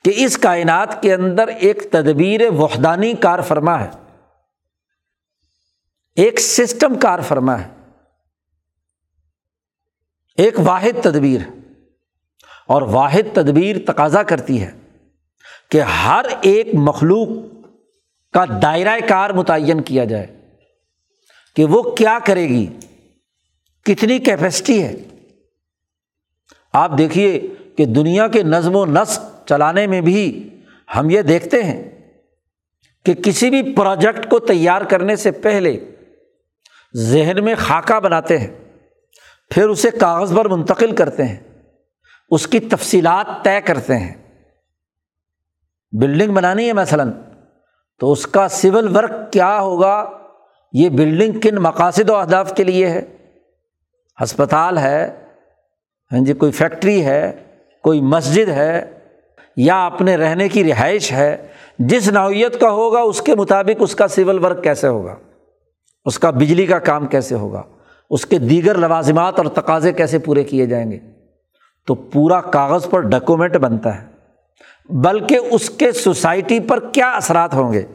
[0.03, 3.89] کہ اس کائنات کے اندر ایک تدبیر وحدانی کار فرما ہے،
[6.15, 7.78] ایک سسٹم کار فرما ہے۔
[10.39, 11.41] ایک واحد تدبیر
[12.67, 14.71] اور واحد تدبیر تقاضا کرتی ہے
[15.71, 17.27] کہ ہر ایک مخلوق
[18.33, 20.27] کا دائرۂ کار متعین کیا جائے
[21.55, 22.67] کہ وہ کیا کرے گی،
[23.83, 24.95] کتنی کیپیسٹی ہے۔
[26.73, 30.49] آپ دیکھیے کہ دنیا کے نظم و نسق چلانے میں بھی
[30.95, 31.83] ہم یہ دیکھتے ہیں
[33.05, 35.91] کہ کسی بھی پروجیکٹ کو تیار کرنے سے پہلے
[36.95, 38.68] ذہن میں خاکہ بناتے ہیں۔
[39.49, 41.39] پھر اسے کاغذ پر منتقل کرتے ہیں۔
[42.29, 44.15] اس کی تفصیلات طے کرتے ہیں۔
[45.91, 47.11] بلڈنگ بنانی ہے مثلاً،
[47.99, 50.09] تو اس کا سول ورک کیا ہوگا؟
[50.73, 53.01] یہ بلڈنگ کن مقاصد و اہداف کے لیے ہے؟
[54.23, 55.25] ہسپتال ہے
[56.11, 57.43] ہاں جی کوئی فیکٹری ہے،
[57.83, 58.99] کوئی مسجد ہے،
[59.57, 61.47] یا اپنے رہنے کی رہائش ہے۔
[61.79, 65.15] جس نوعیت کا ہوگا، اس کے مطابق اس کا سول ورک کیسے ہوگا؟
[66.05, 67.63] اس کا بجلی کا کام کیسے ہوگا؟
[68.09, 70.99] اس کے دیگر لوازمات اور تقاضے کیسے پورے کیے جائیں گے؟
[71.87, 74.07] تو پورا کاغذ پر ڈاکومنٹ بنتا ہے۔
[74.89, 77.85] بلکہ اس کے سوسائٹی پر کیا اثرات ہوں گے؟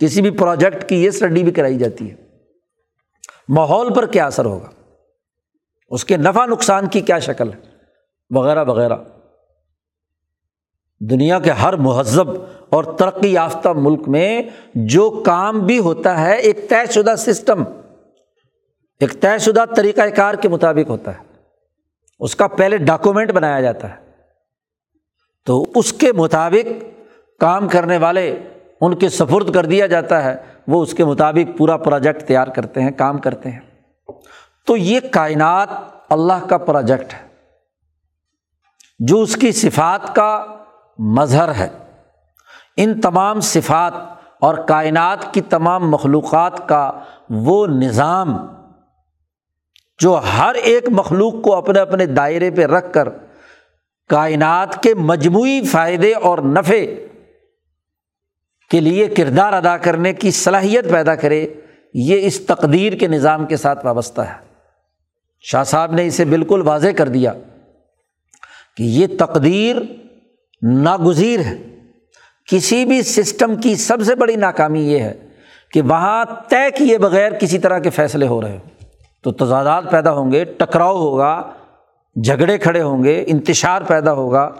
[0.00, 2.16] کسی بھی پروجیکٹ کی یہ اسٹڈی بھی کرائی جاتی ہے۔
[3.48, 4.70] ماحول پر کیا اثر ہوگا؟
[5.88, 7.58] اس کے نفع نقصان کی کیا شکل ہے؟
[8.30, 8.96] وغیرہ وغیرہ۔
[11.00, 12.30] دنیا کے ہر مہذب
[12.70, 14.42] اور ترقی یافتہ ملک میں
[14.74, 17.64] جو کام بھی ہوتا ہے، ایک طے شدہ سسٹم۔
[19.02, 21.22] ایک طے شدہ طریقۂ کار کے مطابق ہوتا ہے۔
[22.20, 23.94] اس کا پہلے ڈاکومنٹ بنایا جاتا ہے۔
[25.46, 26.84] تو اس کے مطابق
[27.40, 28.38] کام کرنے والے
[28.80, 30.36] ان کے سفرد کر دیا جاتا ہے۔
[30.68, 33.60] وہ اس کے مطابق پورا پروجیکٹ تیار کرتے ہیں، کام کرتے ہیں۔
[34.66, 35.68] تو یہ کائنات
[36.10, 37.28] اللہ کا پروجیکٹ ہے۔
[38.98, 40.46] جو اس کی صفات کا
[40.98, 41.68] مظہر ہے۔
[42.76, 43.92] ان تمام صفات
[44.40, 46.92] اور کائنات کی تمام مخلوقات کا
[47.30, 48.61] وہ نظام
[50.02, 53.08] جو ہر ایک مخلوق کو اپنے اپنے دائرے پہ رکھ کر
[54.08, 56.84] کائنات کے مجموعی فائدے اور نفع
[58.70, 61.46] کے لیے کردار ادا کرنے کی صلاحیت پیدا کرے،
[61.94, 64.34] یہ اس تقدیر کے نظام کے ساتھ وابستہ ہے۔
[65.40, 67.32] شاہ صاحب نے اسے بالکل واضح کر دیا
[68.76, 69.76] کہ یہ تقدیر
[70.62, 71.62] ناگزیر ہے۔
[72.50, 75.28] کسی بھی سسٹم کی سب سے بڑی ناکامی یہ ہے
[75.72, 78.71] کہ وہاں طے کیے بغیر کسی طرح کے فیصلے ہو رہے ہو
[79.22, 81.50] تو تضادات پیدا ہوں گے، ٹکراؤ ہوگا،
[82.24, 84.50] جھگڑے کھڑے ہوں گے، انتشار پیدا ہوگا۔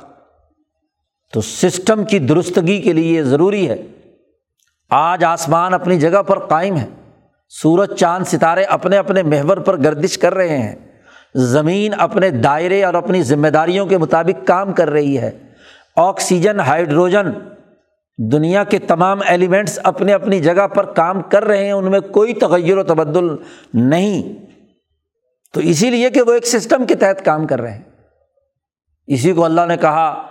[1.32, 3.82] تو سسٹم کی درستگی کے لیے ضروری ہے۔
[4.90, 6.86] آج آسمان اپنی جگہ پر قائم ہے۔
[7.48, 10.76] سورج، چاند، ستارے اپنے اپنے محور پر گردش کر رہے ہیں۔
[11.34, 15.30] زمین اپنے دائرے اور اپنی ذمہ داریوں کے مطابق کام کر رہی ہے۔
[15.96, 17.30] آکسیجن، ہائیڈروجن،
[18.18, 22.32] دنیا کے تمام ایلیمنٹس اپنے اپنی جگہ پر کام کر رہے ہیں۔ ان میں کوئی
[22.32, 23.28] تغیر و تبدل
[23.74, 24.51] نہیں۔
[25.53, 27.82] تو اسی لیے کہ وہ ایک سسٹم کے تحت کام کر رہے ہیں۔
[29.07, 30.26] اسی کو اللہ نے کہا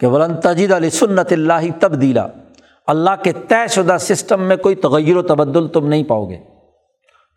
[0.00, 2.26] کہ ولن تجید علی سنت اللہ تبدیلا۔
[2.86, 6.38] اللہ کے طے شدہ سسٹم میں کوئی تغیر و تبدل تم نہیں پاؤ گے۔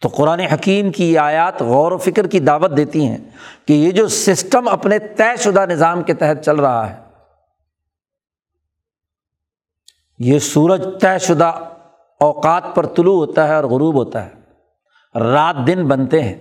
[0.01, 3.17] تو قرآن حکیم کی یہ آیات غور و فکر کی دعوت دیتی ہیں
[3.65, 6.95] کہ یہ جو سسٹم اپنے طے شدہ نظام کے تحت چل رہا ہے،
[10.19, 11.51] یہ سورج طے شدہ
[12.19, 14.36] اوقات پر طلوع ہوتا ہے اور غروب ہوتا ہے۔
[15.19, 16.35] رات دن بنتے ہیں،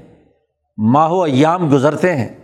[0.77, 2.35] ماہ و ایام گزرتے ہیں،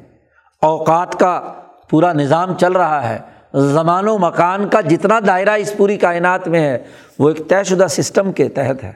[0.62, 1.52] اوقات کا
[1.90, 3.18] پورا نظام چل رہا ہے۔
[3.54, 6.78] زمان و مکان کا جتنا دائرہ اس پوری کائنات میں ہے،
[7.18, 8.92] وہ ایک طے شدہ سسٹم کے تحت ہے۔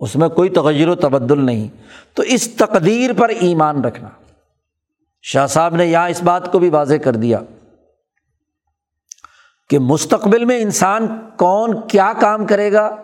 [0.00, 1.68] اس میں کوئی تغیر و تبدل نہیں۔
[2.14, 4.08] تو اس تقدیر پر ایمان رکھنا۔
[5.22, 7.38] شاہ صاحب نے یہاں اس بات کو بھی واضح کر دیا
[9.70, 12.96] کہ مستقبل میں انسان کون کیا کام کرے گا۔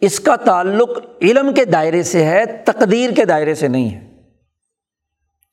[0.00, 0.90] اس کا تعلق
[1.22, 4.08] علم کے دائرے سے ہے، تقدیر کے دائرے سے نہیں ہے۔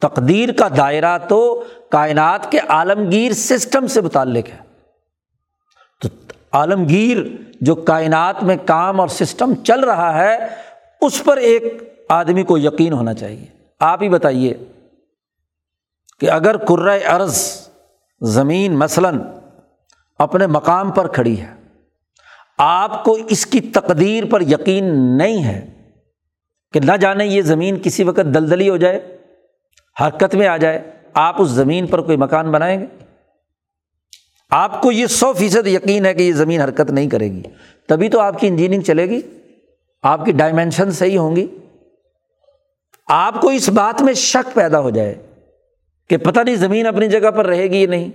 [0.02, 4.58] تقدیر کا دائرہ تو کائنات کے عالمگیر سسٹم سے متعلق ہے۔
[6.02, 7.18] تو عالمگیر
[7.62, 10.38] جو کائنات میں کام اور سسٹم چل رہا ہے،
[11.02, 11.64] اس پر ایک
[12.10, 13.46] آدمی کو یقین ہونا چاہیے۔
[13.80, 14.54] آپ ہی بتائیے
[16.20, 16.56] کہ اگر
[17.10, 17.68] ارض
[18.22, 19.22] زمین مثلاً
[20.20, 21.55] اپنے مقام پر کھڑی ہے
[22.58, 25.68] آپ کو اس کی تقدیر پر یقین نہیں ہے
[26.74, 29.18] کہ نہ جانے یہ زمین کسی وقت دلدلی ہو جائے،
[30.01, 32.86] حرکت میں آ جائے، آپ اس زمین پر کوئی مکان بنائیں گے؟
[34.49, 37.41] آپ کو یہ سو فیصد یقین ہے کہ یہ زمین حرکت نہیں کرے گی۔
[37.88, 39.22] تبھی تو آپ کی انجینئرنگ چلے گی،
[40.03, 41.47] آپ کی ڈائمینشن صحیح ہوں گی۔
[43.08, 45.16] آپ کو اس بات میں شک پیدا ہو جائے
[46.10, 48.10] کہ پتہ نہیں زمین اپنی جگہ پر رہے گی یا نہیں۔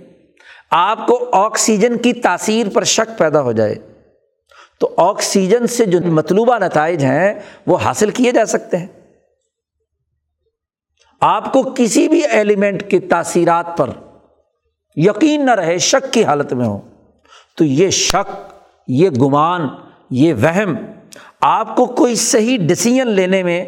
[0.71, 3.75] آپ کو آکسیجن کی تاثیر پر شک پیدا ہو جائے۔
[4.81, 7.33] تو آکسیجن سے جو مطلوبہ نتائج ہیں
[7.65, 8.87] وہ حاصل کیے جا سکتے ہیں۔
[11.21, 13.89] آپ کو کسی بھی ایلیمنٹ کی تاثیرات پر
[14.95, 16.79] یقین نہ رہے، شک کی حالت میں ہو،
[17.57, 18.53] تو یہ شک،
[18.87, 19.61] یہ گمان،
[20.09, 20.75] یہ وہم
[21.41, 23.65] آپ کو کوئی صحیح ڈسیزن لینے میں،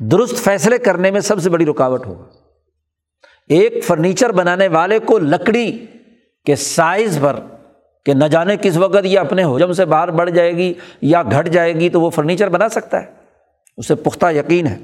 [0.00, 2.24] درست فیصلے کرنے میں سب سے بڑی رکاوٹ ہوگا۔
[3.48, 5.86] ایک فرنیچر بنانے والے کو لکڑی
[6.46, 7.40] کے سائز پر
[8.06, 11.48] کہ نہ جانے کس وقت یہ اپنے حجم سے باہر بڑھ جائے گی یا گھٹ
[11.48, 13.06] جائے گی، تو وہ فرنیچر بنا سکتا ہے۔
[13.76, 14.78] اسے پختہ یقین ہے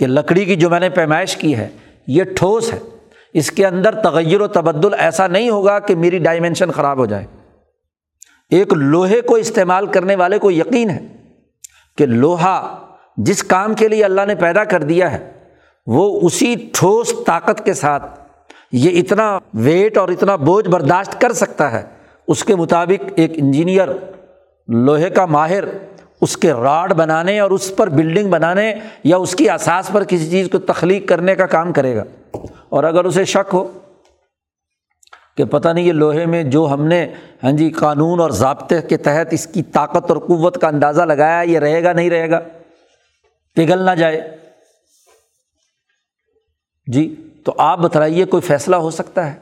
[0.00, 1.68] کہ لکڑی کی جو میں نے پیمائش کی ہے،
[2.06, 2.78] یہ ٹھوس ہے۔
[3.34, 7.26] اس کے اندر تغیر و تبدل ایسا نہیں ہوگا کہ میری ڈائمینشن خراب ہو جائے۔
[8.50, 11.06] ایک لوہے کو استعمال کرنے والے کو یقین ہے
[11.98, 12.78] کہ لوہا
[13.16, 15.32] جس کام کے لیے اللہ نے پیدا کر دیا ہے،
[15.86, 18.20] وہ اسی ٹھوس طاقت کے ساتھ
[18.72, 23.88] یہ اتنا ویٹ اور اتنا بوجھ برداشت کر سکتا ہے اس کے مطابق ایک انجینئر،
[24.68, 25.64] لوہے کا ماہر،
[26.20, 30.30] اس کے راڈ بنانے اور اس پر بلڈنگ بنانے یا اس کی اساس پر کسی
[30.30, 32.04] چیز کو تخلیق کرنے کا کام کرے گا۔
[32.68, 33.78] اور اگر اسے شک ہو
[35.36, 37.12] کہ پتہ نہیں یہ لوہے میں جو ہم نے
[37.44, 41.42] ہاں جی قانون اور ضابطے کے تحت اس کی طاقت اور قوت کا اندازہ لگایا،
[41.42, 42.40] یہ رہے گا، نہیں رہے گا؟
[43.54, 44.36] پگھل نہ جائے۔
[46.86, 49.38] جی تو آپ بتلائیے، کوئی فیصلہ ہو سکتا ہے؟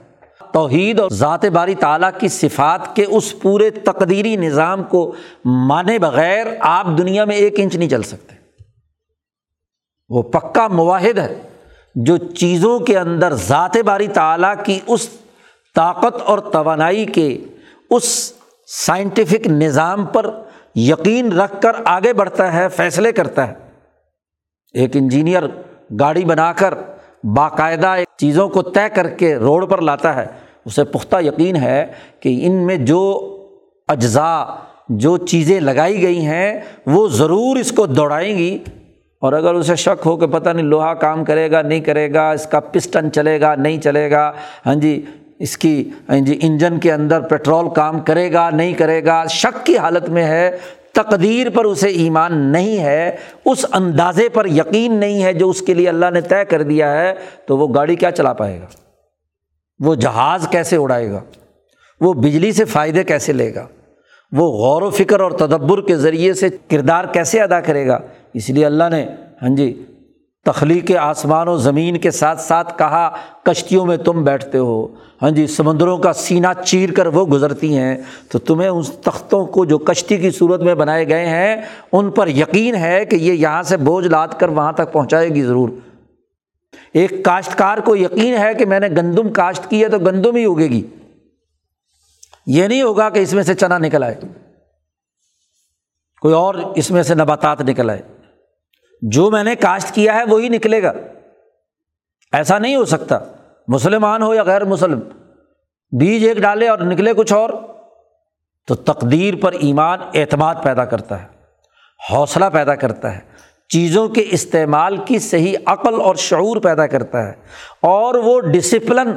[0.53, 6.47] توحید اور ذات باری تعالیٰ کی صفات کے اس پورے تقدیری نظام کو مانے بغیر
[6.61, 8.35] آپ دنیا میں ایک انچ نہیں چل سکتے۔
[10.09, 11.43] وہ پکا مواحد ہے
[11.95, 15.09] جو چیزوں کے اندر ذات باری تعلیٰ کی اس
[15.75, 17.39] طاقت اور توانائی کے
[17.91, 18.33] اس
[18.67, 20.31] سائنٹیفک نظام پر
[20.75, 23.55] یقین رکھ کر آگے بڑھتا ہے، فیصلے کرتا ہے۔
[24.75, 25.43] ایک انجینئر
[26.01, 26.75] گاڑی بنا کر
[27.25, 30.27] باقاعدہ چیزوں کو طے کر کے روڈ پر لاتا ہے۔
[30.65, 31.87] اسے پختہ یقین ہے
[32.21, 33.27] کہ ان میں جو
[33.89, 34.45] اجزاء،
[34.89, 38.59] جو چیزیں لگائی گئی ہیں، وہ ضرور اس کو دوڑائیں گی۔
[39.21, 42.31] اور اگر اسے شک ہو کہ پتہ نہیں لوہا کام کرے گا، نہیں کرے گا،
[42.31, 44.33] اس کا پسٹن چلے گا، نہیں چلے گا
[44.67, 45.05] ہاں جی
[45.39, 49.67] اس کی ہاں جی انجن کے اندر پیٹرول کام کرے گا، نہیں کرے گا، شک
[49.67, 50.51] کی حالت میں ہے
[50.95, 55.75] تقدیر پر اسے ایمان نہیں ہے، اس اندازے پر یقین نہیں ہے جو اس کے
[55.75, 57.15] لیے اللہ نے طے کر دیا ہے،
[57.47, 58.67] تو وہ گاڑی کیا چلا پائے گا؟
[59.81, 61.21] وہ جہاز کیسے اڑائے گا؟
[62.01, 63.67] وہ بجلی سے فائدے کیسے لے گا؟
[64.33, 67.99] وہ غور و فکر اور تدبر کے ذریعے سے کردار کیسے ادا کرے گا؟
[68.35, 69.07] اس لیے اللہ نے
[69.43, 69.73] ہاں جی
[70.45, 74.87] تخلیق آسمان و زمین کے ساتھ ساتھ کہا، کشتیوں میں تم بیٹھتے ہو۔
[75.23, 77.99] ہاں جی سمندروں کا سینہ چیر کر وہ گزرتی ہیں۔
[78.31, 81.57] تو تمہیں اس تختوں کو جو کشتی کی صورت میں بنائے گئے ہیں،
[81.93, 85.43] ان پر یقین ہے کہ یہ یہاں سے بوجھ لاد کر وہاں تک پہنچائے گی
[85.43, 85.69] ضرور۔
[86.93, 90.45] ایک کاشتکار کو یقین ہے کہ میں نے گندم کاشت کی ہے تو گندم ہی
[90.45, 90.87] اگے گی۔
[92.47, 94.15] یہ نہیں ہوگا کہ اس میں سے چنا نکل آئے۔
[96.21, 98.20] کوئی اور اس میں سے نباتات نکل آئے۔
[99.03, 100.93] جو میں نے کاشت کیا ہے وہی نکلے گا۔
[102.33, 103.19] ایسا نہیں ہو سکتا۔
[103.69, 105.01] مسلمان ہو یا غیر مسلم،
[105.93, 107.51] بیج ایک ڈالے اور نکلے کچھ اور،
[108.69, 111.27] تو تقدیر پر ایمان، اعتماد پیدا کرتا ہے،
[112.11, 113.21] حوصلہ پیدا کرتا ہے،
[113.71, 117.33] چیزوں کے استعمال کی صحیح عقل اور شعور پیدا کرتا ہے،
[117.81, 119.13] اور وہ ڈسپلن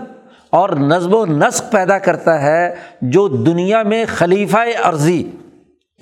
[0.49, 5.23] اور نظم و نسق پیدا کرتا ہے جو دنیا میں خلیفہ عرضی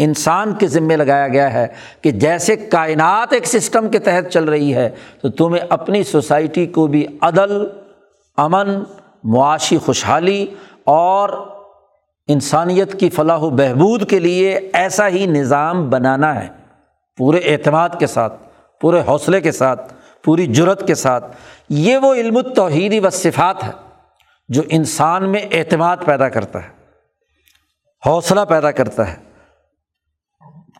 [0.03, 1.67] انسان کے ذمے لگایا گیا ہے
[2.01, 4.89] کہ جیسے کائنات ایک سسٹم کے تحت چل رہی ہے،
[5.21, 7.67] تو تمہیں اپنی سوسائٹی کو بھی عدل،
[8.37, 8.83] امن،
[9.23, 10.45] معاشی خوشحالی
[10.83, 11.29] اور
[12.27, 16.47] انسانیت کی فلاح و بہبود کے لیے ایسا ہی نظام بنانا ہے۔
[17.17, 18.33] پورے اعتماد کے ساتھ،
[18.81, 19.93] پورے حوصلے کے ساتھ،
[20.23, 21.25] پوری جرت کے ساتھ،
[21.69, 23.71] یہ وہ علم و توحیدی و صفات ہے
[24.49, 26.69] جو انسان میں اعتماد پیدا کرتا ہے،
[28.05, 29.30] حوصلہ پیدا کرتا ہے۔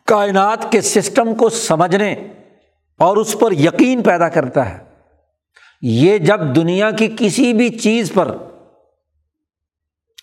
[0.06, 2.14] کائنات کے سسٹم کو سمجھنے
[2.98, 4.78] اور اس پر یقین پیدا کرتا ہے۔
[5.82, 8.36] یہ جب دنیا کی کسی بھی چیز پر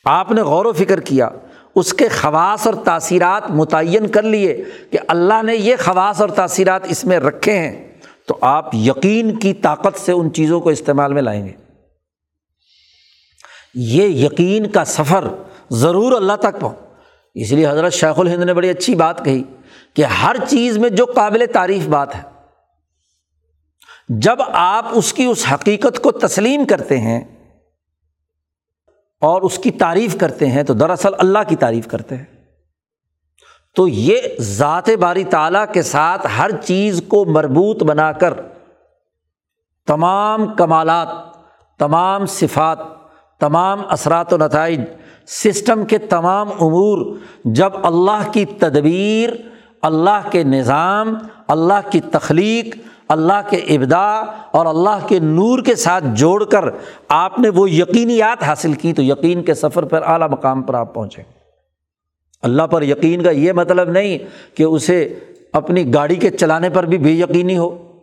[0.05, 1.29] آپ نے غور و فکر کیا،
[1.75, 6.81] اس کے خواص اور تاثیرات متعین کر لیے کہ اللہ نے یہ خواص اور تاثیرات
[6.85, 7.87] اس میں رکھے ہیں،
[8.27, 11.51] تو آپ یقین کی طاقت سے ان چیزوں کو استعمال میں لائیں گے۔
[13.75, 15.27] یہ یقین کا سفر
[15.69, 16.77] ضرور اللہ تک پہنچ۔
[17.35, 19.43] اس لیے حضرت شیخ الہند نے بڑی اچھی بات کہی۔
[19.99, 22.21] کہ ہر چیز میں جو قابل تعریف بات ہے،
[24.09, 27.21] جب آپ اس کی اس حقیقت کو تسلیم کرتے ہیں
[29.21, 32.25] اور اس کی تعریف کرتے ہیں تو دراصل اللہ کی تعریف کرتے ہیں۔
[33.75, 38.33] تو یہ ذات باری تعالیٰ کے ساتھ ہر چیز کو مربوط بنا کر
[39.87, 41.07] تمام کمالات،
[41.79, 42.79] تمام صفات،
[43.39, 44.81] تمام اثرات و نتائج،
[45.27, 49.29] سسٹم کے تمام امور، جب اللہ کی تدبیر
[49.81, 51.13] اللہ کے نظام،
[51.47, 52.77] اللہ کی تخلیق،
[53.07, 54.19] اللہ کے ابدا
[54.51, 56.65] اور اللہ کے نور کے ساتھ جوڑ کر
[57.07, 60.93] آپ نے وہ یقینیات حاصل کی تو یقین کے سفر پر اعلیٰ مقام پر آپ
[60.93, 61.23] پہنچیں
[62.41, 64.17] اللہ پر یقین کا یہ مطلب نہیں
[64.57, 65.19] کہ اسے
[65.53, 67.93] اپنی گاڑی کے چلانے پر بھی بے یقینی ہو۔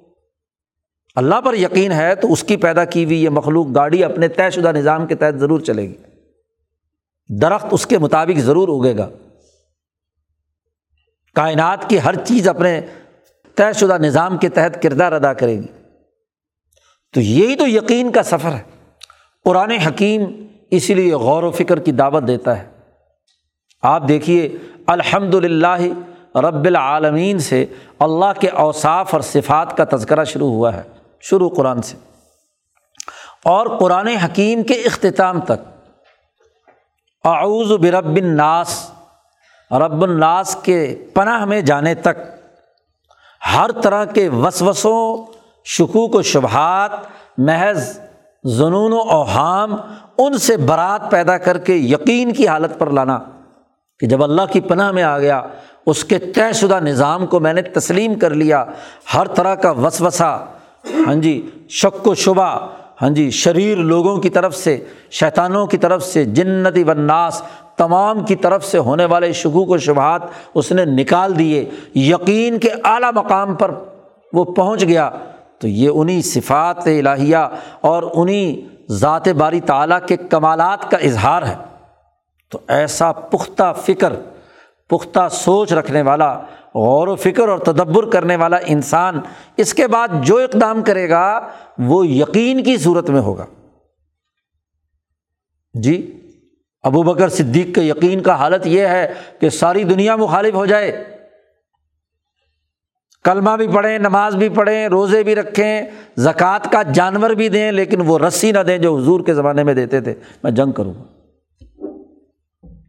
[1.16, 4.50] اللہ پر یقین ہے تو اس کی پیدا کی ہوئی یہ مخلوق گاڑی اپنے طے
[4.50, 5.94] شدہ نظام کے تحت ضرور چلے گی۔
[7.28, 9.08] درخت اس کے مطابق ضرور اگے گا۔
[11.36, 12.80] کائنات کی ہر چیز اپنے
[13.54, 15.66] طے شدہ نظام کے تحت کردار ادا کرے گی۔
[17.12, 18.62] تو یہی تو یقین کا سفر ہے۔
[19.44, 22.66] قرآن حکیم اسی لیے غور و فکر کی دعوت دیتا ہے۔
[23.82, 25.82] آپ دیکھیے الحمد للہ
[26.36, 27.66] رب العالمین سے
[27.98, 30.82] اللہ کے اوصاف اور صفات کا تذکرہ شروع ہوا ہے۔
[31.20, 31.96] شروع قرآن سے۔
[33.44, 35.88] اور قرآن حکیم کے اختتام تک۔
[37.24, 38.90] اعوذ برب الناس۔
[39.70, 42.18] رب الناس کے پناہ میں جانے تک
[43.54, 45.26] ہر طرح کے وسوسوں،
[45.66, 46.90] شکوک و شبہات،
[47.38, 47.98] محض
[48.44, 49.76] جنون و اوہام،
[50.18, 53.18] ان سے برات پیدا کر کے یقین کی حالت پر لانا
[54.00, 55.42] کہ جب اللہ کی پناہ میں آ گیا،
[55.86, 58.64] اس کے طے شدہ نظام کو میں نے تسلیم کر لیا،
[59.14, 60.46] ہر طرح کا وسوسہ
[61.06, 62.50] ہاں جی شک و شبہ
[63.02, 64.78] ہاں جی شریر لوگوں کی طرف سے،
[65.10, 67.42] شیطانوں کی طرف سے، جنتی وناس
[67.76, 70.22] تمام کی طرف سے ہونے والے شکوک و شبہات
[70.54, 73.70] اس نے نکال دیے۔ یقین کے اعلیٰ مقام پر
[74.32, 75.10] وہ پہنچ گیا۔
[75.58, 77.36] تو یہ انہیں صفات الہیہ
[77.80, 81.54] اور انہیں ذات باری تعلیٰ کے کمالات کا اظہار ہے۔
[82.50, 84.12] تو ایسا پختہ فکر،
[84.88, 86.38] پختہ سوچ رکھنے والا،
[86.74, 89.20] غور و فکر اور تدبر کرنے والا انسان
[89.56, 91.40] اس کے بعد جو اقدام کرے گا
[91.78, 93.46] وہ یقین کی صورت میں ہوگا۔
[95.74, 96.20] جی؟
[96.86, 101.04] ابو بکر صدیق کے یقین کا حالت یہ ہے کہ ساری دنیا مخالف ہو جائے۔
[103.24, 105.82] کلمہ بھی پڑھیں، نماز بھی پڑھیں، روزے بھی رکھیں،
[106.16, 109.74] زکوٰۃ کا جانور بھی دیں، لیکن وہ رسی نہ دیں جو حضور کے زمانے میں
[109.74, 110.14] دیتے تھے۔
[110.44, 111.04] میں جنگ کروں گا۔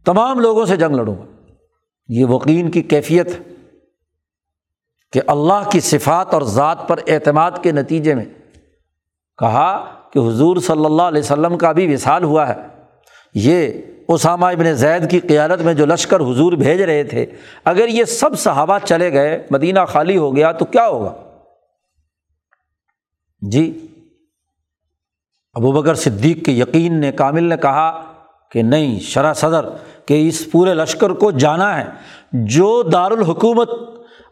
[0.04, 1.24] تمام لوگوں سے جنگ لڑوں گا۔
[2.08, 3.54] یہ وکین کی کیفیت ہے
[5.12, 8.24] کہ اللہ کی صفات اور ذات پر اعتماد کے نتیجے میں
[9.38, 12.77] کہا کہ حضور صلی اللہ علیہ وسلم کا بھی وصال ہوا ہے۔
[13.38, 13.68] یہ
[14.08, 17.26] اسامہ ابن زید کی قیادت میں جو لشکر حضور بھیج رہے تھے،
[17.64, 21.14] اگر یہ سب صحابہ چلے گئے، مدینہ خالی ہو گیا تو کیا ہوگا؟
[23.50, 23.86] جی
[25.54, 28.12] ابو بکر صدیق کے یقین نے، کامل نے کہا
[28.50, 29.66] کہ نہیں، شرح صدر،
[30.06, 31.84] کہ اس پورے لشکر کو جانا ہے۔
[32.32, 33.70] جو دارالحکومت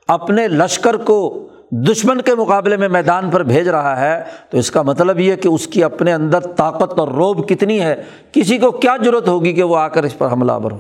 [0.09, 4.83] اپنے لشکر کو دشمن کے مقابلے میں میدان پر بھیج رہا ہے، تو اس کا
[4.83, 8.03] مطلب یہ کہ اس کی اپنے اندر طاقت اور روب کتنی ہے،
[8.33, 10.79] کسی کو کیا ضرورت ہوگی کہ وہ آ کر اس پر حملہ آور ہو؟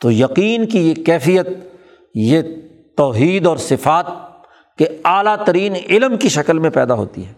[0.00, 1.48] تو یقین کی یہ کیفیت،
[2.14, 2.42] یہ
[2.96, 4.06] توحید اور صفات
[4.78, 7.32] کے اعلیٰ ترین علم کی شکل میں پیدا ہوتی ہے۔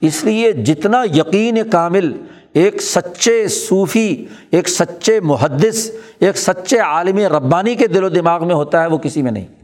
[0.00, 2.12] اس لیے جتنا یقین کامل،
[2.52, 5.90] ایک سچے صوفی، ایک سچے محدث،
[6.20, 9.63] ایک سچے عالم ربانی کے دل و دماغ میں ہوتا ہے، وہ کسی میں نہیں۔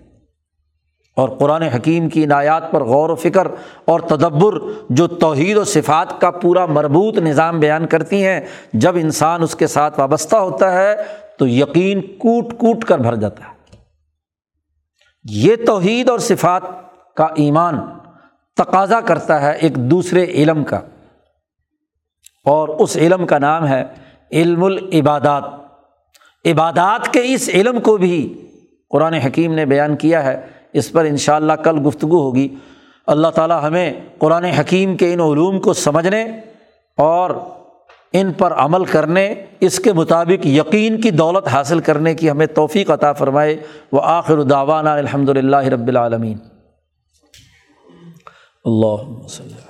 [1.20, 3.48] اور قرآن حکیم کی عنایات پر غور و فکر
[3.84, 4.54] اور تدبر
[4.90, 8.40] جو توحید و صفات کا پورا مربوط نظام بیان کرتی ہیں،
[8.72, 10.96] جب انسان اس کے ساتھ وابستہ ہوتا ہے
[11.38, 13.76] تو یقین کوٹ کوٹ کر بھر جاتا ہے۔
[15.30, 16.62] یہ توحید اور صفات
[17.16, 17.80] کا ایمان
[18.56, 20.80] تقاضا کرتا ہے ایک دوسرے علم کا۔
[22.44, 23.84] اور اس علم کا نام ہے
[24.32, 25.44] علم العبادات۔
[26.44, 28.46] عبادات کے اس علم کو بھی
[28.90, 32.48] قرآن حکیم نے بیان کیا ہے۔ اس پر ان شاء اللہ کل گفتگو ہوگی۔
[33.06, 36.24] اللہ تعالیٰ ہمیں قرآن حکیم کے ان علوم کو سمجھنے
[36.96, 37.30] اور
[38.12, 42.90] ان پر عمل کرنے، اس کے مطابق یقین کی دولت حاصل کرنے کی ہمیں توفیق
[42.90, 43.56] عطا فرمائے۔
[43.92, 46.38] وہ آخر داوانہ الحمد للہ رب العالمین
[48.64, 49.69] اللہ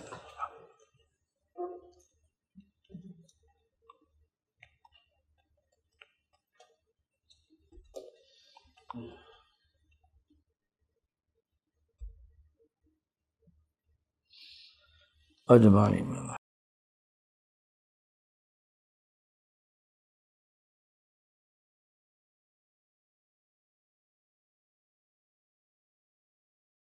[15.51, 16.03] اجمانی